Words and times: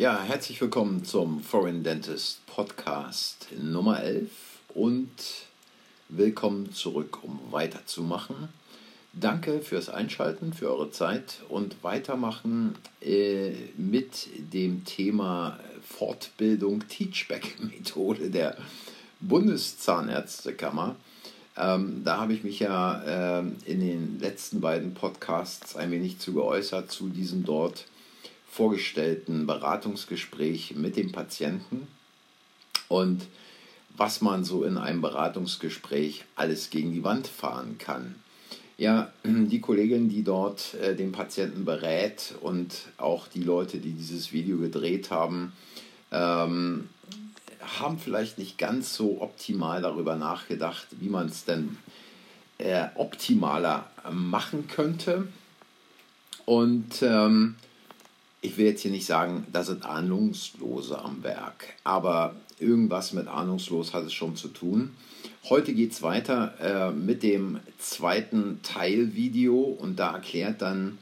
Ja, 0.00 0.22
herzlich 0.22 0.58
willkommen 0.62 1.04
zum 1.04 1.42
Foreign 1.42 1.84
Dentist 1.84 2.46
Podcast 2.46 3.48
Nummer 3.60 4.02
11 4.02 4.30
und 4.72 5.10
willkommen 6.08 6.72
zurück, 6.72 7.18
um 7.22 7.38
weiterzumachen. 7.50 8.48
Danke 9.12 9.60
fürs 9.60 9.90
Einschalten, 9.90 10.54
für 10.54 10.70
eure 10.70 10.90
Zeit 10.90 11.42
und 11.50 11.84
weitermachen 11.84 12.76
äh, 13.02 13.50
mit 13.76 14.28
dem 14.54 14.86
Thema 14.86 15.58
Fortbildung 15.86 16.88
Teachback-Methode 16.88 18.30
der 18.30 18.56
Bundeszahnärztekammer. 19.20 20.96
Ähm, 21.58 22.00
da 22.04 22.16
habe 22.16 22.32
ich 22.32 22.42
mich 22.42 22.58
ja 22.58 23.40
äh, 23.40 23.44
in 23.66 23.80
den 23.80 24.18
letzten 24.18 24.62
beiden 24.62 24.94
Podcasts 24.94 25.76
ein 25.76 25.90
wenig 25.90 26.18
zu 26.18 26.32
geäußert, 26.32 26.90
zu 26.90 27.10
diesem 27.10 27.44
dort 27.44 27.84
vorgestellten 28.50 29.46
Beratungsgespräch 29.46 30.74
mit 30.74 30.96
dem 30.96 31.12
Patienten 31.12 31.86
und 32.88 33.22
was 33.96 34.20
man 34.20 34.44
so 34.44 34.64
in 34.64 34.76
einem 34.76 35.00
Beratungsgespräch 35.00 36.24
alles 36.34 36.70
gegen 36.70 36.92
die 36.92 37.04
Wand 37.04 37.26
fahren 37.26 37.78
kann. 37.78 38.16
Ja, 38.76 39.12
die 39.24 39.60
Kollegin, 39.60 40.08
die 40.08 40.24
dort 40.24 40.74
äh, 40.74 40.96
den 40.96 41.12
Patienten 41.12 41.64
berät 41.64 42.34
und 42.40 42.74
auch 42.96 43.28
die 43.28 43.42
Leute, 43.42 43.78
die 43.78 43.92
dieses 43.92 44.32
Video 44.32 44.56
gedreht 44.56 45.10
haben, 45.10 45.52
ähm, 46.10 46.88
haben 47.60 47.98
vielleicht 47.98 48.38
nicht 48.38 48.56
ganz 48.56 48.94
so 48.94 49.20
optimal 49.20 49.82
darüber 49.82 50.16
nachgedacht, 50.16 50.86
wie 50.92 51.10
man 51.10 51.26
es 51.26 51.44
denn 51.44 51.76
äh, 52.56 52.86
optimaler 52.94 53.90
machen 54.10 54.66
könnte. 54.66 55.28
Und 56.46 57.02
ähm, 57.02 57.56
ich 58.40 58.56
will 58.56 58.66
jetzt 58.66 58.82
hier 58.82 58.90
nicht 58.90 59.06
sagen, 59.06 59.46
da 59.52 59.62
sind 59.62 59.84
Ahnungslose 59.84 60.98
am 60.98 61.22
Werk, 61.22 61.74
aber 61.84 62.34
irgendwas 62.58 63.12
mit 63.12 63.26
ahnungslos 63.28 63.92
hat 63.92 64.04
es 64.04 64.12
schon 64.12 64.36
zu 64.36 64.48
tun. 64.48 64.90
Heute 65.48 65.74
geht 65.74 65.92
es 65.92 66.02
weiter 66.02 66.54
äh, 66.60 66.90
mit 66.90 67.22
dem 67.22 67.60
zweiten 67.78 68.60
Teilvideo 68.62 69.58
und 69.58 69.98
da 69.98 70.14
erklärt 70.14 70.62
dann 70.62 70.98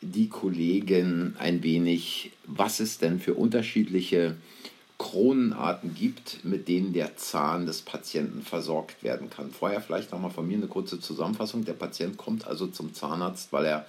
die 0.00 0.28
Kollegin 0.28 1.36
ein 1.38 1.62
wenig, 1.62 2.32
was 2.46 2.80
es 2.80 2.98
denn 2.98 3.20
für 3.20 3.34
unterschiedliche 3.34 4.36
Kronenarten 4.98 5.94
gibt, 5.94 6.44
mit 6.44 6.68
denen 6.68 6.92
der 6.92 7.16
Zahn 7.16 7.66
des 7.66 7.82
Patienten 7.82 8.42
versorgt 8.42 9.02
werden 9.02 9.30
kann. 9.30 9.50
Vorher 9.50 9.80
vielleicht 9.80 10.12
nochmal 10.12 10.30
von 10.30 10.46
mir 10.46 10.56
eine 10.56 10.68
kurze 10.68 11.00
Zusammenfassung. 11.00 11.64
Der 11.64 11.72
Patient 11.72 12.16
kommt 12.16 12.46
also 12.46 12.68
zum 12.68 12.94
Zahnarzt, 12.94 13.52
weil 13.52 13.64
er 13.64 13.86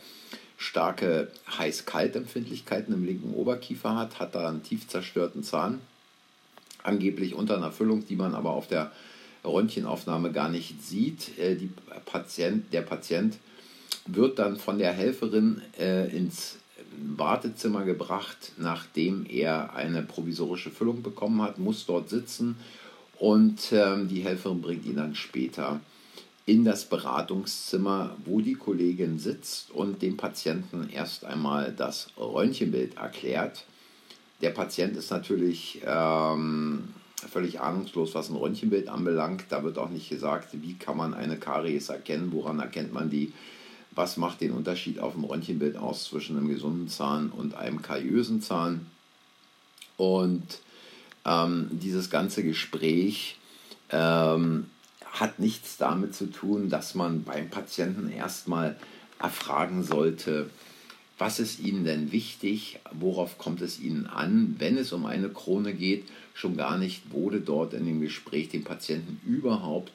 starke 0.64 1.28
Heiß-Kalt-Empfindlichkeiten 1.58 2.94
im 2.94 3.04
linken 3.04 3.34
Oberkiefer 3.34 3.96
hat, 3.96 4.20
hat 4.20 4.34
da 4.34 4.48
einen 4.48 4.64
tief 4.64 4.88
zerstörten 4.88 5.44
Zahn, 5.44 5.82
angeblich 6.84 7.36
unter 7.36 7.58
einer 7.58 7.72
Füllung, 7.72 8.06
die 8.08 8.16
man 8.16 8.34
aber 8.34 8.52
auf 8.52 8.68
der 8.68 8.92
Röntgenaufnahme 9.44 10.32
gar 10.32 10.48
nicht 10.48 10.82
sieht. 10.82 11.38
Äh, 11.38 11.56
die 11.56 11.70
Patient, 12.06 12.72
der 12.74 12.82
Patient 12.82 13.38
wird 14.08 14.40
dann 14.40 14.56
von 14.56 14.80
der 14.80 14.94
Helferin 14.94 15.62
äh, 15.78 16.16
ins 16.16 16.58
Wartezimmer 16.98 17.84
gebracht, 17.84 18.54
nachdem 18.58 19.26
er 19.26 19.76
eine 19.76 20.02
provisorische 20.02 20.72
Füllung 20.72 21.04
bekommen 21.04 21.42
hat, 21.42 21.58
muss 21.58 21.86
dort 21.86 22.10
sitzen 22.10 22.56
und 23.20 23.72
ähm, 23.72 24.08
die 24.08 24.22
Helferin 24.22 24.62
bringt 24.62 24.86
ihn 24.86 24.96
dann 24.96 25.16
später 25.16 25.82
in 26.46 26.66
das 26.66 26.86
Beratungszimmer, 26.86 28.18
wo 28.26 28.42
die 28.42 28.56
Kollegin 28.56 29.18
sitzt 29.18 29.72
und 29.72 30.02
dem 30.02 30.18
Patienten 30.18 30.90
erst 30.90 31.24
einmal 31.24 31.74
das 31.76 32.10
Röntgenbild 32.18 32.98
erklärt. 32.98 33.66
Der 34.42 34.50
Patient 34.50 34.98
ist 34.98 35.10
natürlich 35.10 35.82
ähm, 35.86 36.90
völlig 37.32 37.62
ahnungslos, 37.62 38.14
was 38.14 38.30
ein 38.30 38.36
Röntgenbild 38.36 38.90
anbelangt. 38.90 39.46
Da 39.50 39.64
wird 39.64 39.78
auch 39.78 39.90
nicht 39.90 40.10
gesagt, 40.10 40.50
wie 40.52 40.74
kann 40.74 40.98
man 40.98 41.14
eine 41.14 41.38
Karies 41.38 41.88
erkennen, 41.88 42.34
woran 42.34 42.60
erkennt 42.60 42.92
man 42.92 43.10
die, 43.10 43.32
was 43.92 44.18
macht 44.18 44.42
den 44.42 44.52
Unterschied 44.52 45.00
auf 45.00 45.14
dem 45.14 45.24
Röntgenbild 45.24 45.78
aus 45.78 46.06
zwischen 46.06 46.38
einem 46.38 46.50
gesunden 46.50 46.90
Zahn 46.90 47.30
und 47.30 47.56
einem 47.56 47.82
kariösen 47.82 48.42
Zahn. 48.42 48.88
Und 49.96 50.60
ähm, 51.24 51.70
dieses 51.72 52.10
ganze 52.10 52.44
Gespräch 52.44 53.38
ähm, 53.92 54.66
hat 55.14 55.40
nichts 55.40 55.78
damit 55.78 56.16
zu 56.16 56.26
tun, 56.26 56.70
dass 56.70 56.96
man 56.96 57.24
beim 57.24 57.50
Patienten 57.50 58.12
erstmal 58.12 58.76
erfragen 59.20 59.84
sollte, 59.84 60.50
was 61.20 61.40
ist 61.40 61.60
Ihnen 61.60 61.86
denn 61.86 62.12
wichtig, 62.12 62.80
worauf 62.92 63.38
kommt 63.38 63.62
es 63.62 63.80
Ihnen 63.80 64.08
an, 64.08 64.56
wenn 64.58 64.78
es 64.78 64.92
um 64.92 65.06
eine 65.06 65.30
Krone 65.30 65.74
geht, 65.74 66.06
schon 66.34 66.58
gar 66.58 66.78
nicht 66.78 67.12
wurde 67.12 67.40
dort 67.40 67.74
in 67.74 67.86
dem 67.86 68.02
Gespräch 68.02 68.50
dem 68.50 68.64
Patienten 68.64 69.22
überhaupt 69.26 69.92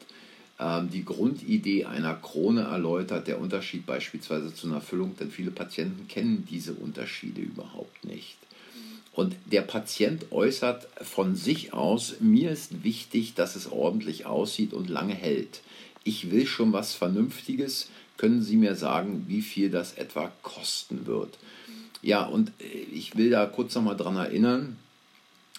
äh, 0.58 0.82
die 0.84 1.04
Grundidee 1.04 1.84
einer 1.84 2.14
Krone 2.14 2.62
erläutert, 2.62 3.26
der 3.26 3.40
Unterschied 3.40 3.84
beispielsweise 3.86 4.54
zu 4.54 4.68
einer 4.68 4.80
Füllung, 4.80 5.16
denn 5.16 5.32
viele 5.32 5.50
Patienten 5.50 6.06
kennen 6.06 6.46
diese 6.48 6.74
Unterschiede 6.74 7.40
überhaupt 7.40 8.04
nicht. 8.04 8.36
Und 9.12 9.34
der 9.46 9.62
Patient 9.62 10.30
äußert 10.30 10.86
von 11.02 11.34
sich 11.34 11.72
aus, 11.72 12.16
mir 12.20 12.50
ist 12.50 12.84
wichtig, 12.84 13.34
dass 13.34 13.56
es 13.56 13.70
ordentlich 13.70 14.26
aussieht 14.26 14.72
und 14.72 14.88
lange 14.88 15.14
hält. 15.14 15.62
Ich 16.04 16.30
will 16.30 16.46
schon 16.46 16.72
was 16.72 16.94
Vernünftiges. 16.94 17.90
Können 18.16 18.42
Sie 18.42 18.56
mir 18.56 18.76
sagen, 18.76 19.24
wie 19.28 19.42
viel 19.42 19.70
das 19.70 19.94
etwa 19.94 20.30
kosten 20.42 21.06
wird? 21.06 21.38
Ja, 22.02 22.24
und 22.24 22.52
äh, 22.60 22.78
ich 22.92 23.16
will 23.16 23.30
da 23.30 23.46
kurz 23.46 23.74
nochmal 23.74 23.96
dran 23.96 24.16
erinnern, 24.16 24.76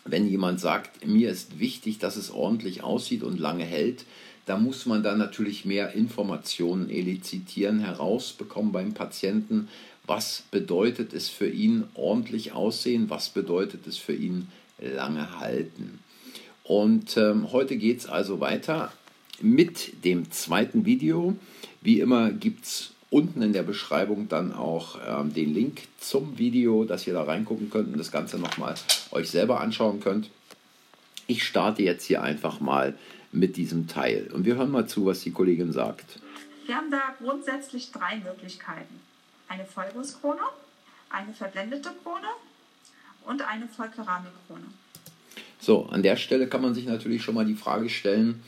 wenn 0.05 0.27
jemand 0.27 0.59
sagt, 0.59 1.05
mir 1.05 1.29
ist 1.29 1.59
wichtig, 1.59 1.99
dass 1.99 2.15
es 2.15 2.31
ordentlich 2.31 2.83
aussieht 2.83 3.23
und 3.23 3.39
lange 3.39 3.65
hält, 3.65 4.05
da 4.45 4.57
muss 4.57 4.87
man 4.87 5.03
dann 5.03 5.19
natürlich 5.19 5.65
mehr 5.65 5.93
Informationen 5.93 6.89
elizitieren, 6.89 7.79
herausbekommen 7.81 8.71
beim 8.71 8.93
Patienten, 8.93 9.67
was 10.09 10.43
bedeutet 10.49 11.13
es 11.13 11.29
für 11.29 11.47
ihn 11.47 11.83
ordentlich 11.93 12.51
aussehen, 12.51 13.11
was 13.11 13.29
bedeutet 13.29 13.85
es 13.85 13.97
für 13.97 14.15
ihn 14.15 14.47
lange 14.79 15.39
halten. 15.39 15.99
Und 16.63 17.15
ähm, 17.15 17.51
heute 17.51 17.77
geht 17.77 17.99
es 17.99 18.05
also 18.07 18.39
weiter 18.39 18.91
mit 19.39 20.03
dem 20.03 20.31
zweiten 20.31 20.85
Video. 20.85 21.35
Wie 21.81 21.99
immer 21.99 22.31
gibt 22.31 22.65
es 22.65 22.91
unten 23.11 23.43
in 23.43 23.53
der 23.53 23.61
Beschreibung 23.61 24.27
dann 24.27 24.51
auch 24.51 24.97
ähm, 25.07 25.31
den 25.33 25.53
Link 25.53 25.83
zum 25.99 26.39
Video, 26.39 26.85
dass 26.85 27.05
ihr 27.05 27.13
da 27.13 27.23
reingucken 27.23 27.69
könnt 27.69 27.91
und 27.93 27.99
das 27.99 28.11
Ganze 28.11 28.39
nochmal 28.39 28.73
euch 29.11 29.29
selber 29.29 29.61
anschauen 29.61 29.99
könnt. 29.99 30.31
Ich 31.27 31.43
starte 31.43 31.83
jetzt 31.83 32.05
hier 32.05 32.23
einfach 32.23 32.59
mal 32.59 32.97
mit 33.31 33.57
diesem 33.57 33.87
Teil 33.87 34.31
und 34.33 34.45
wir 34.45 34.55
hören 34.55 34.71
mal 34.71 34.87
zu, 34.87 35.05
was 35.05 35.21
die 35.21 35.31
Kollegin 35.31 35.71
sagt. 35.71 36.19
Wir 36.65 36.75
haben 36.75 36.89
da 36.89 37.15
grundsätzlich 37.19 37.91
drei 37.91 38.17
Möglichkeiten 38.17 39.08
eine 39.49 39.65
Vollgusskrone, 39.65 40.41
eine 41.09 41.33
verblendete 41.33 41.89
Krone 42.03 42.29
und 43.25 43.41
eine 43.41 43.67
Vollkeramikkrone. 43.67 44.65
So, 45.59 45.87
an 45.87 46.03
der 46.03 46.15
Stelle 46.15 46.47
kann 46.47 46.61
man 46.61 46.73
sich 46.73 46.85
natürlich 46.85 47.21
schon 47.21 47.35
mal 47.35 47.45
die 47.45 47.55
Frage 47.55 47.89
stellen, 47.89 48.41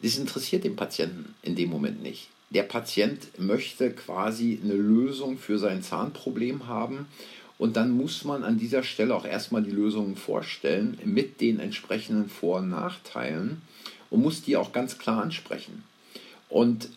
Das 0.01 0.17
interessiert 0.17 0.63
den 0.63 0.77
Patienten 0.77 1.35
in 1.41 1.57
dem 1.57 1.69
Moment 1.69 2.01
nicht. 2.01 2.29
Der 2.51 2.63
Patient 2.63 3.39
möchte 3.39 3.91
quasi 3.91 4.59
eine 4.63 4.73
Lösung 4.73 5.37
für 5.37 5.59
sein 5.59 5.83
Zahnproblem 5.83 6.67
haben 6.67 7.07
und 7.59 7.75
dann 7.75 7.91
muss 7.91 8.23
man 8.23 8.43
an 8.43 8.57
dieser 8.57 8.83
Stelle 8.83 9.13
auch 9.13 9.25
erstmal 9.25 9.61
die 9.61 9.71
Lösungen 9.71 10.15
vorstellen 10.15 10.97
mit 11.03 11.41
den 11.41 11.59
entsprechenden 11.59 12.29
Vor- 12.29 12.59
und 12.59 12.69
Nachteilen 12.69 13.61
und 14.09 14.21
muss 14.21 14.41
die 14.41 14.57
auch 14.57 14.71
ganz 14.71 14.97
klar 14.97 15.21
ansprechen. 15.21 15.83
Und 16.47 16.89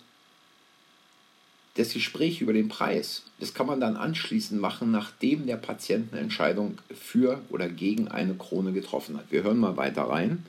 das 1.75 1.93
Gespräch 1.93 2.40
über 2.40 2.52
den 2.52 2.69
Preis, 2.69 3.25
das 3.40 3.54
kann 3.54 3.66
man 3.66 3.81
dann 3.81 3.96
anschließend 3.96 4.60
machen, 4.60 4.90
nachdem 4.90 5.46
der 5.46 5.56
Patient 5.56 6.12
eine 6.12 6.20
Entscheidung 6.20 6.78
für 6.94 7.43
oder 7.49 7.69
gegen 7.69 8.08
eine 8.08 8.34
Krone 8.34 8.72
getroffen 8.72 9.16
hat. 9.16 9.31
Wir 9.31 9.43
hören 9.43 9.58
mal 9.58 9.76
weiter 9.76 10.02
rein. 10.02 10.44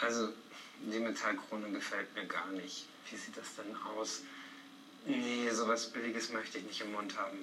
Also, 0.00 0.28
die 0.92 0.98
Metallkrone 0.98 1.70
gefällt 1.70 2.14
mir 2.14 2.26
gar 2.26 2.50
nicht. 2.52 2.86
Wie 3.10 3.16
sieht 3.16 3.36
das 3.36 3.54
denn 3.56 3.74
aus? 3.98 4.22
Nee, 5.06 5.50
sowas 5.52 5.86
Billiges 5.86 6.32
möchte 6.32 6.58
ich 6.58 6.64
nicht 6.64 6.80
im 6.80 6.92
Mund 6.92 7.16
haben. 7.16 7.38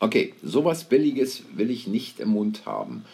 Okay, 0.00 0.34
sowas 0.42 0.84
Billiges 0.84 1.42
will 1.54 1.70
ich 1.70 1.86
nicht 1.86 2.20
im 2.20 2.30
Mund 2.30 2.66
haben. 2.66 3.04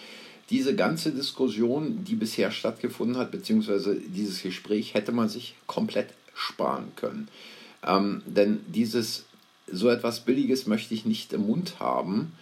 Diese 0.51 0.75
ganze 0.75 1.13
Diskussion, 1.13 2.05
die 2.05 2.15
bisher 2.15 2.51
stattgefunden 2.51 3.17
hat, 3.17 3.31
beziehungsweise 3.31 3.95
dieses 3.95 4.43
Gespräch, 4.43 4.95
hätte 4.95 5.13
man 5.13 5.29
sich 5.29 5.55
komplett 5.67 6.09
sparen 6.35 6.93
können. 6.97 7.29
Ähm, 7.87 8.23
denn 8.27 8.61
dieses 8.67 9.25
so 9.71 9.89
etwas 9.89 10.25
Billiges 10.25 10.67
möchte 10.67 10.95
ich 10.95 11.05
nicht 11.05 11.33
im 11.33 11.47
Mund 11.47 11.79
haben, 11.79 12.33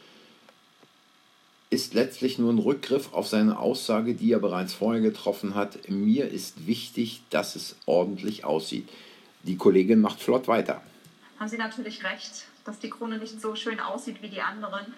ist 1.71 1.95
letztlich 1.95 2.39
nur 2.39 2.53
ein 2.53 2.59
Rückgriff 2.59 3.13
auf 3.13 3.29
seine 3.29 3.59
Aussage, 3.59 4.15
die 4.15 4.33
er 4.33 4.41
bereits 4.41 4.75
vorher 4.75 5.01
getroffen 5.01 5.55
hat. 5.55 5.89
Mir 5.89 6.29
ist 6.29 6.67
wichtig, 6.67 7.23
dass 7.31 7.55
es 7.55 7.77
ordentlich 7.87 8.45
aussieht. 8.45 8.89
Die 9.45 9.57
Kollegin 9.57 10.01
macht 10.01 10.21
flott 10.21 10.49
weiter. 10.49 10.83
Haben 11.39 11.49
Sie 11.49 11.57
natürlich 11.57 12.05
recht, 12.05 12.47
dass 12.65 12.81
die 12.81 12.91
Krone 12.91 13.19
nicht 13.19 13.41
so 13.41 13.55
schön 13.55 13.79
aussieht 13.79 14.21
wie 14.21 14.29
die 14.29 14.43
anderen. 14.43 14.93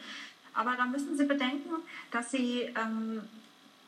Aber 0.55 0.75
da 0.77 0.87
müssen 0.87 1.17
Sie 1.17 1.25
bedenken, 1.25 1.71
dass 2.11 2.31
Sie 2.31 2.63
ähm, 2.63 3.21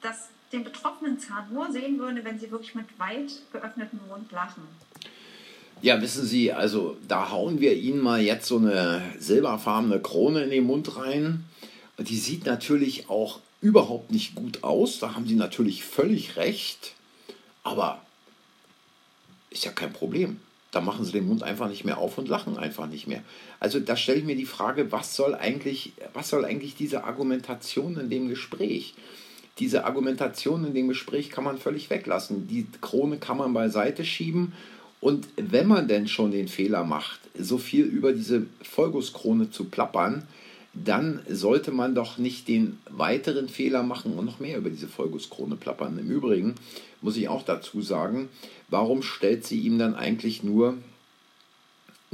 das, 0.03 0.29
den 0.53 0.63
betroffenen 0.63 1.19
Zahn 1.19 1.53
nur 1.53 1.73
sehen 1.73 1.99
würden, 1.99 2.23
wenn 2.23 2.39
Sie 2.39 2.51
wirklich 2.51 2.75
mit 2.75 2.87
weit 2.99 3.33
geöffnetem 3.51 4.01
Mund 4.09 4.31
lachen. 4.31 4.63
Ja, 5.81 6.01
wissen 6.01 6.25
Sie, 6.25 6.53
also 6.53 6.97
da 7.09 7.31
hauen 7.31 7.61
wir 7.61 7.75
Ihnen 7.75 8.01
mal 8.01 8.21
jetzt 8.21 8.47
so 8.47 8.59
eine 8.59 9.03
silberfarbene 9.19 10.01
Krone 10.01 10.45
in 10.45 10.51
den 10.51 10.65
Mund 10.65 10.97
rein. 10.97 11.45
Die 11.99 12.19
sieht 12.19 12.47
natürlich 12.47 13.09
auch 13.09 13.41
überhaupt 13.61 14.11
nicht 14.11 14.35
gut 14.35 14.63
aus. 14.63 14.99
Da 14.99 15.15
haben 15.15 15.27
Sie 15.27 15.35
natürlich 15.35 15.85
völlig 15.85 16.37
recht. 16.37 16.95
Aber 17.63 18.03
ist 19.51 19.65
ja 19.65 19.73
kein 19.73 19.93
Problem. 19.93 20.41
Da 20.71 20.81
machen 20.81 21.05
Sie 21.05 21.13
den 21.13 21.29
Mund 21.29 21.45
einfach 21.45 21.69
nicht 21.69 21.85
mehr 21.85 21.99
auf 21.99 22.19
und 22.19 22.29
lachen 22.29 22.59
einfach 22.59 22.89
nicht 22.89 23.07
mehr. 23.07 23.23
Also 23.61 23.79
da 23.79 23.97
stelle 23.97 24.19
ich 24.19 24.25
mir 24.25 24.37
die 24.37 24.45
Frage, 24.45 24.91
was 24.91 25.15
soll 25.15 25.35
eigentlich, 25.35 25.93
was 26.13 26.31
soll 26.31 26.45
eigentlich 26.45 26.75
diese 26.75 27.05
Argumentation 27.05 27.97
in 27.97 28.11
dem 28.11 28.29
Gespräch? 28.29 28.95
Diese 29.61 29.85
Argumentation 29.85 30.65
in 30.65 30.75
dem 30.75 30.89
Gespräch 30.89 31.31
kann 31.31 31.45
man 31.45 31.59
völlig 31.59 31.91
weglassen. 31.91 32.49
Die 32.49 32.67
Krone 32.81 33.19
kann 33.19 33.37
man 33.37 33.55
beiseite 33.55 34.05
schieben 34.05 34.53
und 35.05 35.29
wenn 35.37 35.69
man 35.69 35.87
denn 35.87 36.09
schon 36.09 36.31
den 36.31 36.49
Fehler 36.49 36.83
macht, 36.83 37.21
so 37.39 37.59
viel 37.59 37.85
über 37.85 38.15
diese 38.15 38.47
Vollgusskrone 38.63 39.51
zu 39.51 39.67
plappern, 39.67 40.27
dann 40.75 41.21
sollte 41.29 41.71
man 41.71 41.95
doch 41.95 42.19
nicht 42.19 42.49
den 42.49 42.79
weiteren 42.91 43.49
Fehler 43.49 43.83
machen 43.83 44.15
und 44.15 44.25
noch 44.25 44.41
mehr 44.41 44.59
über 44.59 44.71
diese 44.71 44.89
Vollgusskrone 44.89 45.57
plappern. 45.57 45.99
Im 45.99 46.11
Übrigen 46.11 46.55
muss 47.01 47.17
ich 47.17 47.29
auch 47.29 47.45
dazu 47.45 47.81
sagen, 47.81 48.29
warum 48.69 49.03
stellt 49.03 49.45
sie 49.47 49.61
ihm 49.61 49.79
dann 49.79 49.95
eigentlich 49.95 50.43
nur 50.43 50.75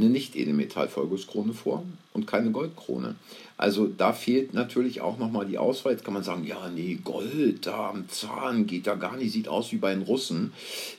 eine 0.01 0.11
Nicht-Edelmetall-Vollgusskrone 0.11 1.53
vor 1.53 1.85
und 2.13 2.27
keine 2.27 2.51
Goldkrone. 2.51 3.17
Also 3.57 3.87
da 3.87 4.13
fehlt 4.13 4.55
natürlich 4.55 5.01
auch 5.01 5.19
nochmal 5.19 5.47
die 5.47 5.59
Auswahl. 5.59 5.93
Jetzt 5.93 6.05
kann 6.05 6.15
man 6.15 6.23
sagen, 6.23 6.45
ja, 6.45 6.71
nee, 6.71 6.99
Gold 7.05 7.67
da 7.67 7.91
am 7.91 8.09
Zahn 8.09 8.67
geht 8.67 8.87
da 8.87 8.95
gar 8.95 9.17
nicht, 9.17 9.33
sieht 9.33 9.49
aus 9.49 9.73
wie 9.73 9.77
bei 9.77 9.93
den 9.93 10.03
Russen. 10.03 10.53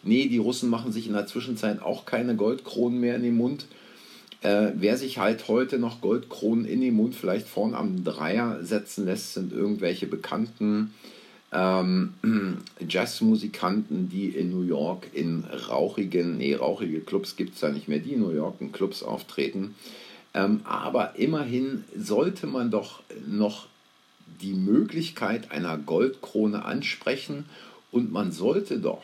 Nee, 0.03 0.27
die 0.27 0.37
Russen 0.37 0.69
machen 0.69 0.91
sich 0.91 1.07
in 1.07 1.13
der 1.13 1.27
Zwischenzeit 1.27 1.81
auch 1.81 2.05
keine 2.05 2.35
Goldkronen 2.35 2.99
mehr 2.99 3.15
in 3.15 3.23
den 3.23 3.37
Mund. 3.37 3.65
Äh, 4.41 4.71
wer 4.75 4.97
sich 4.97 5.19
halt 5.19 5.47
heute 5.47 5.77
noch 5.77 6.01
Goldkronen 6.01 6.65
in 6.65 6.81
den 6.81 6.95
Mund 6.95 7.15
vielleicht 7.15 7.47
vorn 7.47 7.75
am 7.75 8.03
Dreier 8.03 8.63
setzen 8.63 9.05
lässt, 9.05 9.35
sind 9.35 9.53
irgendwelche 9.53 10.07
bekannten 10.07 10.93
ähm, 11.51 12.13
Jazzmusikanten, 12.87 14.09
die 14.09 14.29
in 14.29 14.49
New 14.49 14.63
York 14.63 15.07
in 15.13 15.43
rauchigen, 15.43 16.37
nee, 16.37 16.55
rauchige 16.55 17.01
Clubs 17.01 17.35
gibt 17.35 17.53
es 17.53 17.59
da 17.59 17.69
nicht 17.69 17.87
mehr, 17.87 17.99
die 17.99 18.13
in 18.13 18.21
New 18.21 18.31
York 18.31 18.55
in 18.61 18.71
Clubs 18.71 19.03
auftreten. 19.03 19.75
Ähm, 20.33 20.61
aber 20.63 21.17
immerhin 21.17 21.83
sollte 21.95 22.47
man 22.47 22.71
doch 22.71 23.03
noch 23.27 23.67
die 24.41 24.53
Möglichkeit 24.53 25.51
einer 25.51 25.77
Goldkrone 25.77 26.65
ansprechen 26.65 27.45
und 27.91 28.11
man 28.11 28.31
sollte 28.31 28.79
doch, 28.79 29.03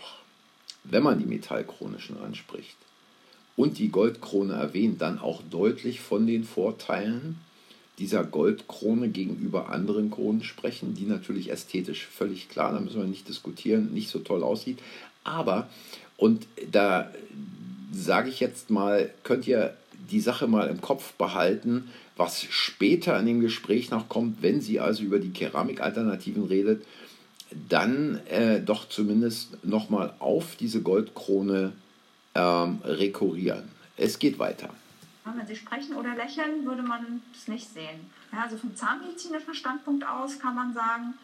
wenn 0.83 1.03
man 1.03 1.19
die 1.19 1.25
Metallkrone 1.25 1.99
schon 1.99 2.17
anspricht 2.17 2.77
und 3.57 3.79
die 3.79 3.89
Goldkrone 3.89 4.53
erwähnt, 4.53 5.01
dann 5.01 5.19
auch 5.19 5.41
deutlich 5.49 5.99
von 5.99 6.25
den 6.25 6.45
Vorteilen 6.45 7.39
dieser 7.99 8.23
Goldkrone 8.23 9.09
gegenüber 9.09 9.69
anderen 9.69 10.11
Kronen 10.11 10.43
sprechen, 10.43 10.93
die 10.93 11.05
natürlich 11.05 11.49
ästhetisch 11.51 12.05
völlig 12.05 12.47
klar, 12.47 12.71
da 12.71 12.79
müssen 12.79 13.01
wir 13.01 13.07
nicht 13.07 13.27
diskutieren, 13.27 13.93
nicht 13.93 14.09
so 14.09 14.19
toll 14.19 14.43
aussieht. 14.43 14.77
Aber, 15.23 15.67
und 16.15 16.45
da 16.71 17.11
sage 17.91 18.29
ich 18.29 18.39
jetzt 18.39 18.69
mal, 18.69 19.11
könnt 19.23 19.47
ihr 19.47 19.75
die 20.11 20.19
Sache 20.19 20.47
mal 20.47 20.69
im 20.69 20.79
Kopf 20.79 21.13
behalten, 21.13 21.89
was 22.15 22.43
später 22.43 23.19
in 23.19 23.25
dem 23.25 23.39
Gespräch 23.41 23.89
noch 23.89 24.07
kommt, 24.07 24.43
wenn 24.43 24.61
sie 24.61 24.79
also 24.79 25.03
über 25.03 25.17
die 25.17 25.31
Keramikalternativen 25.31 26.45
redet, 26.45 26.85
dann 27.69 28.19
äh, 28.29 28.61
doch 28.61 28.87
zumindest 28.87 29.65
nochmal 29.65 30.13
auf 30.19 30.55
diese 30.55 30.81
Goldkrone 30.81 31.73
ähm, 32.37 32.79
rekurrieren. 32.83 33.63
Es 33.97 34.19
geht 34.19 34.37
weiter. 34.37 34.69
Wenn 35.25 35.45
Sie 35.45 35.55
sprechen 35.55 35.95
oder 35.95 36.15
lächeln, 36.15 36.65
würde 36.65 36.83
man 36.83 37.21
es 37.35 37.47
nicht 37.49 37.73
sehen. 37.73 38.09
Ja, 38.31 38.43
also 38.43 38.57
vom 38.57 38.75
zahnmedizinischen 38.75 39.53
Standpunkt 39.53 40.07
aus 40.07 40.39
kann 40.39 40.55
man 40.55 40.73
sagen, 40.73 41.15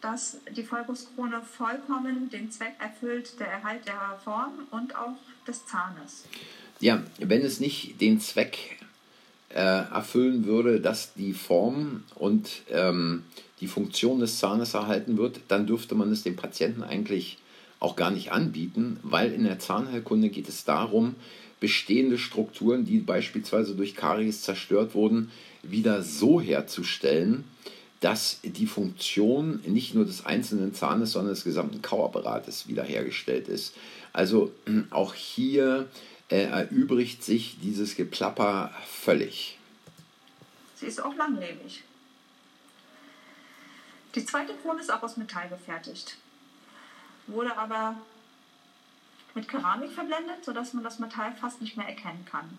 dass 0.00 0.38
die 0.56 0.62
Vollgusskrone 0.62 1.42
vollkommen 1.42 2.30
den 2.30 2.50
Zweck 2.50 2.74
erfüllt, 2.78 3.38
der 3.38 3.48
Erhalt 3.48 3.86
der 3.86 4.18
Form 4.24 4.52
und 4.70 4.96
auch 4.96 5.16
des 5.46 5.66
Zahnes. 5.66 6.24
Ja, 6.78 7.02
wenn 7.18 7.42
es 7.42 7.60
nicht 7.60 8.00
den 8.00 8.18
Zweck 8.18 8.78
äh, 9.50 9.60
erfüllen 9.60 10.46
würde, 10.46 10.80
dass 10.80 11.12
die 11.12 11.34
Form 11.34 12.04
und 12.14 12.62
ähm, 12.70 13.24
die 13.60 13.66
Funktion 13.66 14.20
des 14.20 14.38
Zahnes 14.38 14.72
erhalten 14.72 15.18
wird, 15.18 15.40
dann 15.48 15.66
dürfte 15.66 15.94
man 15.94 16.10
es 16.12 16.22
dem 16.22 16.36
Patienten 16.36 16.82
eigentlich 16.82 17.36
auch 17.80 17.96
gar 17.96 18.10
nicht 18.10 18.30
anbieten, 18.30 19.00
weil 19.02 19.32
in 19.32 19.44
der 19.44 19.58
Zahnheilkunde 19.58 20.28
geht 20.28 20.48
es 20.48 20.64
darum, 20.64 21.16
bestehende 21.58 22.18
Strukturen, 22.18 22.84
die 22.84 22.98
beispielsweise 22.98 23.74
durch 23.74 23.94
Karies 23.94 24.42
zerstört 24.42 24.94
wurden, 24.94 25.30
wieder 25.62 26.02
so 26.02 26.40
herzustellen, 26.40 27.44
dass 28.00 28.40
die 28.42 28.66
Funktion 28.66 29.60
nicht 29.66 29.94
nur 29.94 30.06
des 30.06 30.24
einzelnen 30.24 30.74
Zahnes, 30.74 31.12
sondern 31.12 31.34
des 31.34 31.44
gesamten 31.44 31.82
Kauapparates 31.82 32.66
wiederhergestellt 32.68 33.48
ist. 33.48 33.74
Also 34.12 34.52
auch 34.90 35.14
hier 35.14 35.88
äh, 36.30 36.44
erübrigt 36.44 37.22
sich 37.22 37.58
dieses 37.62 37.96
Geplapper 37.96 38.72
völlig. 38.86 39.58
Sie 40.76 40.86
ist 40.86 41.02
auch 41.02 41.14
langlebig. 41.14 41.82
Die 44.14 44.24
zweite 44.24 44.54
Krone 44.54 44.80
ist 44.80 44.90
auch 44.90 45.02
aus 45.02 45.16
Metall 45.18 45.48
gefertigt, 45.48 46.16
wurde 47.32 47.56
aber 47.56 47.96
mit 49.34 49.48
Keramik 49.48 49.90
verblendet, 49.90 50.44
sodass 50.44 50.74
man 50.74 50.84
das 50.84 50.98
Metall 50.98 51.32
fast 51.32 51.60
nicht 51.62 51.76
mehr 51.76 51.86
erkennen 51.86 52.24
kann. 52.30 52.58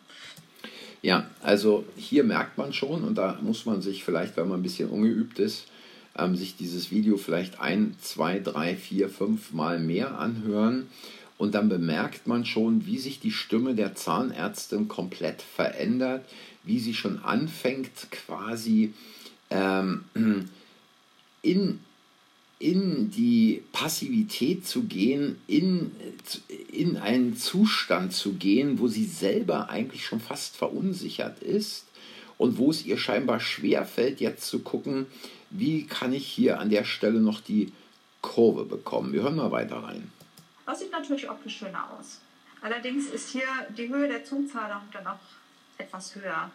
Ja, 1.01 1.29
also 1.41 1.85
hier 1.95 2.23
merkt 2.23 2.57
man 2.57 2.73
schon, 2.73 3.03
und 3.03 3.15
da 3.15 3.37
muss 3.41 3.65
man 3.65 3.81
sich 3.81 4.03
vielleicht, 4.03 4.37
wenn 4.37 4.47
man 4.47 4.59
ein 4.59 4.63
bisschen 4.63 4.89
ungeübt 4.89 5.39
ist, 5.39 5.67
ähm, 6.17 6.35
sich 6.35 6.55
dieses 6.55 6.91
Video 6.91 7.17
vielleicht 7.17 7.59
ein, 7.59 7.95
zwei, 8.01 8.39
drei, 8.39 8.75
vier, 8.75 9.09
fünf 9.09 9.51
Mal 9.51 9.79
mehr 9.79 10.17
anhören. 10.19 10.87
Und 11.37 11.55
dann 11.55 11.69
bemerkt 11.69 12.27
man 12.27 12.45
schon, 12.45 12.85
wie 12.85 12.99
sich 12.99 13.19
die 13.19 13.31
Stimme 13.31 13.73
der 13.73 13.95
Zahnärztin 13.95 14.87
komplett 14.87 15.41
verändert, 15.41 16.23
wie 16.63 16.79
sie 16.79 16.93
schon 16.93 17.23
anfängt, 17.23 18.11
quasi 18.11 18.93
ähm, 19.49 20.03
in 21.41 21.79
in 22.61 23.09
die 23.09 23.63
Passivität 23.73 24.67
zu 24.67 24.83
gehen, 24.83 25.41
in, 25.47 25.91
in 26.71 26.97
einen 26.97 27.35
Zustand 27.35 28.13
zu 28.13 28.33
gehen, 28.33 28.77
wo 28.79 28.87
sie 28.87 29.05
selber 29.05 29.69
eigentlich 29.69 30.05
schon 30.05 30.19
fast 30.19 30.55
verunsichert 30.55 31.41
ist 31.41 31.85
und 32.37 32.59
wo 32.59 32.69
es 32.69 32.85
ihr 32.85 32.97
scheinbar 32.97 33.39
schwer 33.39 33.83
fällt, 33.85 34.21
jetzt 34.21 34.45
zu 34.45 34.59
gucken, 34.59 35.07
wie 35.49 35.87
kann 35.87 36.13
ich 36.13 36.27
hier 36.27 36.59
an 36.59 36.69
der 36.69 36.83
Stelle 36.83 37.19
noch 37.19 37.41
die 37.41 37.73
Kurve 38.21 38.65
bekommen. 38.65 39.11
Wir 39.11 39.23
hören 39.23 39.37
mal 39.37 39.51
weiter 39.51 39.77
rein. 39.77 40.11
Das 40.67 40.79
sieht 40.79 40.91
natürlich 40.91 41.27
optisch 41.27 41.57
schöner 41.57 41.89
aus. 41.99 42.19
Allerdings 42.61 43.07
ist 43.07 43.29
hier 43.29 43.47
die 43.75 43.89
Höhe 43.89 44.07
der 44.07 44.23
Zuzahlung 44.23 44.83
dann 44.93 45.07
auch 45.07 45.19
etwas 45.79 46.13
höher. 46.15 46.51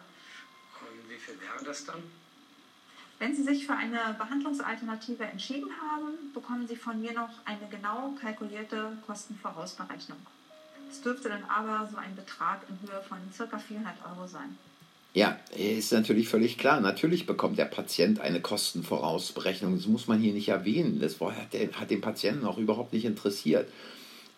Und 0.79 1.09
wie 1.09 1.17
viel 1.17 1.35
wäre 1.41 1.65
das 1.65 1.83
dann? 1.83 2.01
Wenn 3.19 3.35
Sie 3.35 3.43
sich 3.43 3.65
für 3.65 3.73
eine 3.73 4.15
Behandlungsalternative 4.17 5.23
entschieden 5.23 5.69
haben, 5.81 6.31
bekommen 6.33 6.67
Sie 6.67 6.75
von 6.75 7.01
mir 7.01 7.13
noch 7.13 7.29
eine 7.45 7.67
genau 7.69 8.13
kalkulierte 8.21 8.91
Kostenvorausberechnung. 9.07 10.19
Es 10.89 11.01
dürfte 11.01 11.29
dann 11.29 11.43
aber 11.45 11.87
so 11.91 11.97
ein 11.97 12.15
Betrag 12.15 12.61
in 12.69 12.77
Höhe 12.87 13.01
von 13.01 13.17
ca. 13.35 13.57
400 13.57 13.95
Euro 14.05 14.27
sein. 14.27 14.57
Ja, 15.13 15.39
ist 15.55 15.91
natürlich 15.93 16.29
völlig 16.29 16.59
klar. 16.59 16.79
Natürlich 16.79 17.25
bekommt 17.25 17.57
der 17.57 17.65
Patient 17.65 18.19
eine 18.19 18.39
Kostenvorausberechnung. 18.39 19.75
Das 19.75 19.87
muss 19.87 20.07
man 20.07 20.19
hier 20.19 20.33
nicht 20.33 20.49
erwähnen. 20.49 20.99
Das 20.99 21.19
hat 21.19 21.89
den 21.89 22.01
Patienten 22.01 22.45
auch 22.45 22.59
überhaupt 22.59 22.93
nicht 22.93 23.05
interessiert. 23.05 23.67